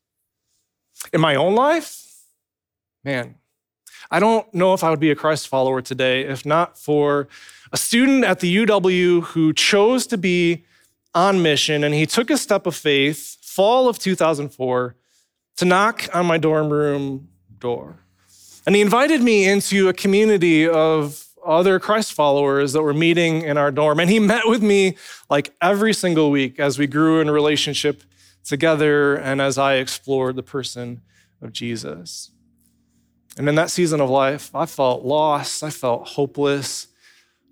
In 1.13 1.21
my 1.21 1.35
own 1.35 1.55
life, 1.55 2.03
man, 3.05 3.37
I 4.11 4.19
don't 4.19 4.53
know 4.53 4.75
if 4.75 4.83
I 4.83 4.91
would 4.91 5.01
be 5.01 5.11
a 5.11 5.17
Christ 5.17 5.47
follower 5.47 5.83
today 5.83 6.23
if 6.23 6.45
not 6.45 6.79
for 6.79 7.29
a 7.73 7.77
student 7.77 8.25
at 8.25 8.41
the 8.41 8.57
UW 8.65 9.23
who 9.23 9.53
chose 9.53 10.07
to 10.09 10.19
be 10.19 10.65
on 11.15 11.43
mission 11.43 11.85
and 11.85 11.95
he 11.95 12.07
took 12.07 12.31
a 12.31 12.37
step 12.37 12.67
of 12.67 12.75
faith, 12.75 13.37
fall 13.43 13.89
of 13.89 13.99
2004, 13.99 14.95
to 15.57 15.65
knock 15.65 16.09
on 16.15 16.27
my 16.27 16.39
dorm 16.39 16.71
room 16.71 17.29
door. 17.59 17.97
And 18.67 18.75
he 18.75 18.83
invited 18.83 19.23
me 19.23 19.49
into 19.49 19.89
a 19.89 19.93
community 19.93 20.69
of 20.69 21.27
other 21.45 21.79
Christ 21.79 22.13
followers 22.13 22.73
that 22.73 22.83
were 22.83 22.95
meeting 22.95 23.43
in 23.43 23.57
our 23.57 23.71
dorm. 23.71 23.99
And 24.01 24.11
he 24.11 24.19
met 24.19 24.47
with 24.47 24.63
me 24.63 24.97
like 25.29 25.55
every 25.61 25.93
single 25.93 26.31
week 26.31 26.59
as 26.61 26.79
we 26.79 26.87
grew 26.87 27.21
in 27.21 27.31
relationship 27.31 28.03
together 28.45 29.17
and 29.17 29.41
as 29.41 29.59
I 29.59 29.75
explored 29.75 30.37
the 30.37 30.43
person 30.43 31.03
of 31.41 31.53
Jesus. 31.53 32.31
And 33.37 33.49
in 33.49 33.55
that 33.55 33.71
season 33.71 34.01
of 34.01 34.11
life, 34.11 34.55
I 34.55 34.67
felt 34.67 35.05
lost, 35.05 35.63
I 35.63 35.71
felt 35.71 36.09
hopeless. 36.09 36.89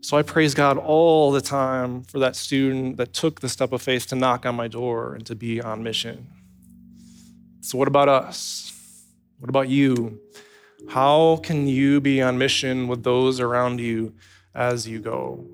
So 0.01 0.17
I 0.17 0.23
praise 0.23 0.55
God 0.55 0.79
all 0.79 1.33
the 1.33 1.41
time 1.41 2.03
for 2.03 2.21
that 2.21 2.37
student 2.37 2.97
that 2.99 3.13
took 3.13 3.41
the 3.41 3.49
step 3.49 3.73
of 3.73 3.83
faith 3.83 4.07
to 4.09 4.17
knock 4.17 4.47
on 4.47 4.55
my 4.55 4.69
door 4.69 5.15
and 5.15 5.27
to 5.27 5.35
be 5.35 5.61
on 5.61 5.83
mission. 5.83 6.29
So, 7.61 7.77
what 7.77 7.89
about 7.89 8.09
us? 8.09 8.73
What 9.41 9.49
about 9.49 9.69
you? 9.69 10.21
How 10.89 11.41
can 11.43 11.67
you 11.67 12.01
be 12.01 12.23
on 12.23 12.39
mission 12.39 12.87
with 12.87 13.03
those 13.03 13.41
around 13.41 13.81
you 13.81 14.15
as 14.55 14.87
you 14.87 15.01
go? 15.01 15.45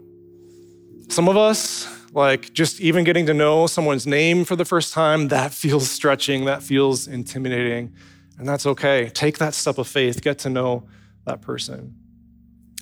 Some 1.08 1.28
of 1.28 1.36
us, 1.36 1.88
like 2.12 2.52
just 2.52 2.80
even 2.80 3.04
getting 3.04 3.26
to 3.26 3.34
know 3.34 3.66
someone's 3.66 4.06
name 4.06 4.44
for 4.44 4.56
the 4.56 4.64
first 4.64 4.92
time, 4.92 5.28
that 5.28 5.52
feels 5.62 5.90
stretching, 5.90 6.44
that 6.44 6.62
feels 6.62 7.08
intimidating, 7.08 7.94
and 8.38 8.46
that's 8.46 8.66
okay. 8.66 9.08
Take 9.08 9.38
that 9.38 9.54
step 9.54 9.78
of 9.78 9.88
faith, 9.88 10.22
get 10.22 10.38
to 10.40 10.50
know 10.50 10.86
that 11.24 11.40
person. 11.40 11.96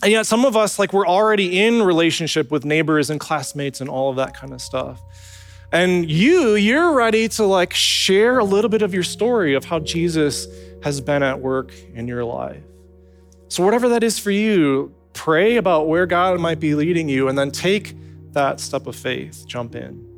And 0.02 0.10
yet, 0.10 0.26
some 0.26 0.44
of 0.44 0.56
us, 0.56 0.78
like, 0.78 0.92
we're 0.92 1.06
already 1.06 1.60
in 1.60 1.82
relationship 1.82 2.50
with 2.50 2.64
neighbors 2.64 3.08
and 3.08 3.20
classmates 3.20 3.80
and 3.80 3.88
all 3.88 4.10
of 4.10 4.16
that 4.16 4.34
kind 4.34 4.52
of 4.52 4.60
stuff. 4.60 5.00
And 5.72 6.10
you, 6.10 6.54
you're 6.54 6.92
ready 6.92 7.28
to 7.28 7.44
like 7.44 7.72
share 7.72 8.38
a 8.38 8.44
little 8.44 8.68
bit 8.68 8.82
of 8.82 8.92
your 8.92 9.02
story 9.02 9.54
of 9.54 9.64
how 9.64 9.78
Jesus 9.78 10.46
has 10.82 11.00
been 11.00 11.22
at 11.22 11.40
work 11.40 11.72
in 11.94 12.06
your 12.06 12.24
life. 12.24 12.62
So, 13.48 13.64
whatever 13.64 13.88
that 13.90 14.02
is 14.02 14.18
for 14.18 14.30
you, 14.30 14.94
pray 15.14 15.56
about 15.56 15.88
where 15.88 16.04
God 16.04 16.38
might 16.40 16.60
be 16.60 16.74
leading 16.74 17.08
you 17.08 17.28
and 17.28 17.38
then 17.38 17.50
take 17.50 17.94
that 18.32 18.60
step 18.60 18.86
of 18.86 18.96
faith, 18.96 19.44
jump 19.46 19.74
in. 19.74 20.08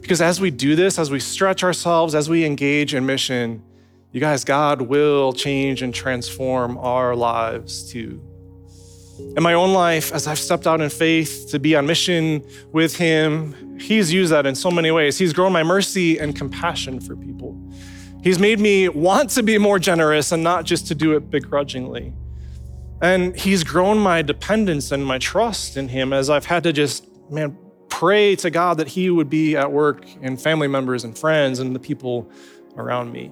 Because 0.00 0.22
as 0.22 0.40
we 0.40 0.50
do 0.50 0.76
this, 0.76 0.98
as 0.98 1.10
we 1.10 1.20
stretch 1.20 1.62
ourselves, 1.62 2.14
as 2.14 2.30
we 2.30 2.44
engage 2.44 2.94
in 2.94 3.04
mission, 3.04 3.62
you 4.12 4.20
guys, 4.20 4.44
God 4.44 4.82
will 4.82 5.32
change 5.32 5.82
and 5.82 5.94
transform 5.94 6.78
our 6.78 7.14
lives 7.14 7.90
too. 7.90 8.22
In 9.18 9.42
my 9.42 9.54
own 9.54 9.72
life, 9.72 10.12
as 10.12 10.26
I've 10.26 10.38
stepped 10.38 10.66
out 10.66 10.80
in 10.80 10.90
faith 10.90 11.46
to 11.50 11.58
be 11.58 11.76
on 11.76 11.86
mission 11.86 12.44
with 12.72 12.96
Him, 12.96 13.78
He's 13.78 14.12
used 14.12 14.32
that 14.32 14.46
in 14.46 14.54
so 14.54 14.70
many 14.70 14.90
ways. 14.90 15.18
He's 15.18 15.32
grown 15.32 15.52
my 15.52 15.62
mercy 15.62 16.18
and 16.18 16.34
compassion 16.34 17.00
for 17.00 17.16
people. 17.16 17.58
He's 18.22 18.38
made 18.38 18.58
me 18.58 18.88
want 18.88 19.30
to 19.30 19.42
be 19.42 19.58
more 19.58 19.78
generous 19.78 20.32
and 20.32 20.42
not 20.42 20.64
just 20.64 20.86
to 20.88 20.94
do 20.94 21.14
it 21.16 21.30
begrudgingly. 21.30 22.12
And 23.02 23.36
He's 23.36 23.62
grown 23.62 23.98
my 23.98 24.22
dependence 24.22 24.90
and 24.92 25.04
my 25.04 25.18
trust 25.18 25.76
in 25.76 25.88
Him 25.88 26.12
as 26.12 26.30
I've 26.30 26.46
had 26.46 26.62
to 26.64 26.72
just, 26.72 27.06
man, 27.30 27.56
pray 27.88 28.34
to 28.36 28.50
God 28.50 28.78
that 28.78 28.88
He 28.88 29.10
would 29.10 29.28
be 29.28 29.56
at 29.56 29.70
work 29.70 30.06
in 30.22 30.36
family 30.36 30.68
members 30.68 31.04
and 31.04 31.16
friends 31.16 31.60
and 31.60 31.74
the 31.74 31.80
people 31.80 32.30
around 32.76 33.12
me. 33.12 33.30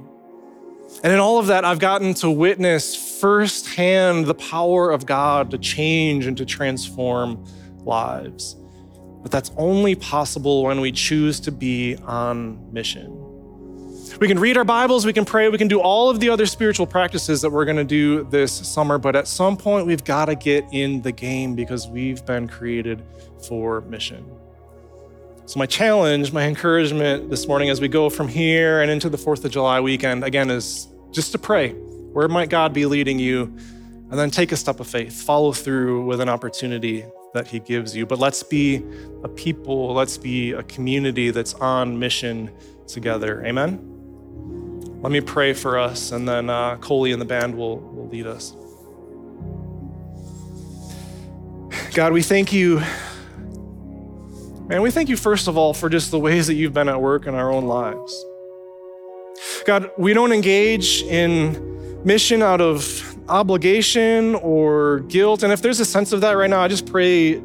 And 1.02 1.12
in 1.12 1.18
all 1.18 1.38
of 1.38 1.48
that, 1.48 1.64
I've 1.64 1.78
gotten 1.78 2.14
to 2.14 2.30
witness 2.30 3.20
firsthand 3.20 4.26
the 4.26 4.34
power 4.34 4.90
of 4.90 5.06
God 5.06 5.50
to 5.52 5.58
change 5.58 6.26
and 6.26 6.36
to 6.36 6.44
transform 6.44 7.44
lives. 7.84 8.56
But 9.22 9.30
that's 9.30 9.50
only 9.56 9.94
possible 9.94 10.64
when 10.64 10.80
we 10.80 10.92
choose 10.92 11.40
to 11.40 11.52
be 11.52 11.96
on 12.04 12.72
mission. 12.72 13.18
We 14.20 14.28
can 14.28 14.38
read 14.38 14.56
our 14.56 14.64
Bibles, 14.64 15.06
we 15.06 15.12
can 15.12 15.24
pray, 15.24 15.48
we 15.48 15.58
can 15.58 15.68
do 15.68 15.80
all 15.80 16.10
of 16.10 16.20
the 16.20 16.28
other 16.28 16.46
spiritual 16.46 16.86
practices 16.86 17.40
that 17.42 17.50
we're 17.50 17.64
going 17.64 17.76
to 17.76 17.84
do 17.84 18.24
this 18.24 18.52
summer, 18.52 18.98
but 18.98 19.16
at 19.16 19.26
some 19.26 19.56
point 19.56 19.86
we've 19.86 20.04
got 20.04 20.26
to 20.26 20.34
get 20.34 20.64
in 20.70 21.02
the 21.02 21.12
game 21.12 21.54
because 21.54 21.88
we've 21.88 22.24
been 22.26 22.46
created 22.46 23.02
for 23.48 23.80
mission. 23.82 24.24
So, 25.52 25.58
my 25.58 25.66
challenge, 25.66 26.32
my 26.32 26.44
encouragement 26.44 27.28
this 27.28 27.46
morning 27.46 27.68
as 27.68 27.78
we 27.78 27.86
go 27.86 28.08
from 28.08 28.26
here 28.26 28.80
and 28.80 28.90
into 28.90 29.10
the 29.10 29.18
4th 29.18 29.44
of 29.44 29.50
July 29.50 29.80
weekend, 29.80 30.24
again, 30.24 30.48
is 30.48 30.88
just 31.10 31.32
to 31.32 31.38
pray. 31.38 31.72
Where 31.72 32.26
might 32.26 32.48
God 32.48 32.72
be 32.72 32.86
leading 32.86 33.18
you? 33.18 33.42
And 34.08 34.12
then 34.12 34.30
take 34.30 34.50
a 34.52 34.56
step 34.56 34.80
of 34.80 34.86
faith, 34.86 35.12
follow 35.12 35.52
through 35.52 36.06
with 36.06 36.22
an 36.22 36.30
opportunity 36.30 37.04
that 37.34 37.46
He 37.48 37.58
gives 37.60 37.94
you. 37.94 38.06
But 38.06 38.18
let's 38.18 38.42
be 38.42 38.82
a 39.24 39.28
people, 39.28 39.92
let's 39.92 40.16
be 40.16 40.52
a 40.52 40.62
community 40.62 41.30
that's 41.30 41.52
on 41.52 41.98
mission 41.98 42.50
together. 42.86 43.44
Amen? 43.44 43.78
Let 45.02 45.12
me 45.12 45.20
pray 45.20 45.52
for 45.52 45.78
us, 45.78 46.12
and 46.12 46.26
then 46.26 46.48
uh, 46.48 46.76
Coley 46.76 47.12
and 47.12 47.20
the 47.20 47.26
band 47.26 47.54
will, 47.54 47.78
will 47.78 48.08
lead 48.08 48.26
us. 48.26 48.54
God, 51.92 52.14
we 52.14 52.22
thank 52.22 52.54
you. 52.54 52.80
Man, 54.68 54.80
we 54.82 54.90
thank 54.90 55.08
you, 55.08 55.16
first 55.16 55.48
of 55.48 55.56
all, 55.56 55.74
for 55.74 55.88
just 55.88 56.10
the 56.10 56.18
ways 56.18 56.46
that 56.46 56.54
you've 56.54 56.72
been 56.72 56.88
at 56.88 57.00
work 57.00 57.26
in 57.26 57.34
our 57.34 57.50
own 57.50 57.66
lives. 57.66 58.24
God, 59.66 59.90
we 59.98 60.14
don't 60.14 60.32
engage 60.32 61.02
in 61.02 62.04
mission 62.04 62.42
out 62.42 62.60
of 62.60 63.16
obligation 63.28 64.34
or 64.36 65.00
guilt. 65.00 65.42
And 65.42 65.52
if 65.52 65.62
there's 65.62 65.80
a 65.80 65.84
sense 65.84 66.12
of 66.12 66.20
that 66.20 66.32
right 66.32 66.50
now, 66.50 66.60
I 66.60 66.68
just 66.68 66.86
pray 66.86 67.42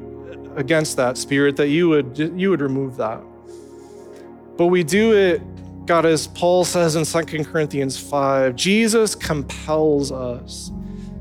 against 0.55 0.97
that 0.97 1.17
spirit 1.17 1.55
that 1.57 1.69
you 1.69 1.89
would 1.89 2.17
you 2.17 2.49
would 2.49 2.61
remove 2.61 2.97
that. 2.97 3.21
But 4.57 4.67
we 4.67 4.83
do 4.83 5.15
it 5.15 5.41
God, 5.87 6.05
as 6.05 6.27
Paul 6.27 6.65
says 6.65 6.97
in 6.97 7.05
2 7.05 7.45
Corinthians 7.45 7.97
5, 7.97 8.57
Jesus 8.57 9.15
compels 9.15 10.11
us 10.11 10.69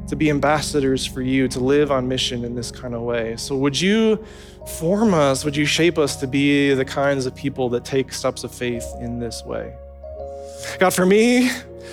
to 0.09 0.17
be 0.17 0.29
ambassadors 0.29 1.07
for 1.07 1.23
you, 1.23 1.47
to 1.49 1.61
live 1.61 1.93
on 1.93 2.09
mission 2.09 2.45
in 2.45 2.57
this 2.57 2.73
kind 2.73 2.93
of 2.93 3.03
way. 3.03 3.37
So, 3.37 3.57
would 3.57 3.81
you 3.81 4.25
form 4.69 5.15
us? 5.15 5.45
Would 5.45 5.57
you 5.57 5.65
shape 5.65 5.99
us 5.99 6.17
to 6.17 6.27
be 6.27 6.75
the 6.75 6.85
kinds 6.85 7.27
of 7.27 7.35
people 7.35 7.69
that 7.71 7.85
take 7.85 8.13
steps 8.13 8.45
of 8.45 8.53
faith 8.53 8.87
in 9.01 9.19
this 9.19 9.45
way? 9.45 9.75
God, 10.79 10.93
for 10.93 11.07
me, 11.07 11.51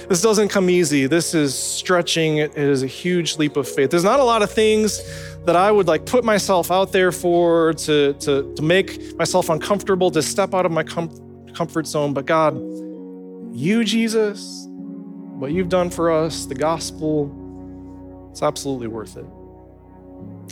this 0.09 0.21
doesn't 0.21 0.49
come 0.49 0.69
easy. 0.69 1.05
This 1.07 1.33
is 1.33 1.57
stretching. 1.57 2.37
It 2.37 2.57
is 2.57 2.83
a 2.83 2.87
huge 2.87 3.37
leap 3.37 3.57
of 3.57 3.67
faith. 3.67 3.91
There's 3.91 4.03
not 4.03 4.19
a 4.19 4.23
lot 4.23 4.41
of 4.41 4.51
things 4.51 5.01
that 5.45 5.55
I 5.55 5.71
would 5.71 5.87
like 5.87 6.05
put 6.05 6.23
myself 6.23 6.71
out 6.71 6.91
there 6.91 7.11
for 7.11 7.73
to, 7.73 8.13
to, 8.13 8.53
to 8.55 8.61
make 8.61 9.15
myself 9.15 9.49
uncomfortable, 9.49 10.09
to 10.11 10.21
step 10.21 10.53
out 10.53 10.65
of 10.65 10.71
my 10.71 10.83
comfort 10.83 11.19
comfort 11.53 11.87
zone. 11.87 12.13
But 12.13 12.25
God, 12.25 12.55
you, 13.55 13.83
Jesus, 13.83 14.65
what 15.37 15.51
you've 15.51 15.69
done 15.69 15.89
for 15.89 16.11
us, 16.11 16.45
the 16.45 16.55
gospel, 16.55 18.29
it's 18.31 18.41
absolutely 18.41 18.87
worth 18.87 19.17
it. 19.17 19.25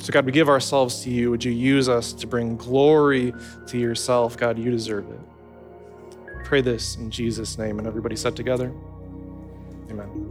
So, 0.02 0.12
God, 0.12 0.26
we 0.26 0.32
give 0.32 0.50
ourselves 0.50 1.04
to 1.04 1.12
you. 1.12 1.30
Would 1.30 1.44
you 1.44 1.52
use 1.52 1.88
us 1.88 2.12
to 2.14 2.26
bring 2.26 2.58
glory 2.58 3.34
to 3.68 3.78
yourself? 3.78 4.36
God, 4.36 4.58
you 4.58 4.72
deserve 4.72 5.08
it. 5.08 5.20
pray 6.44 6.62
this 6.62 6.96
in 6.96 7.12
Jesus' 7.12 7.60
name. 7.60 7.78
And 7.78 7.88
everybody 7.88 8.16
said 8.16 8.36
together, 8.36 8.74
Amen. 9.92 10.31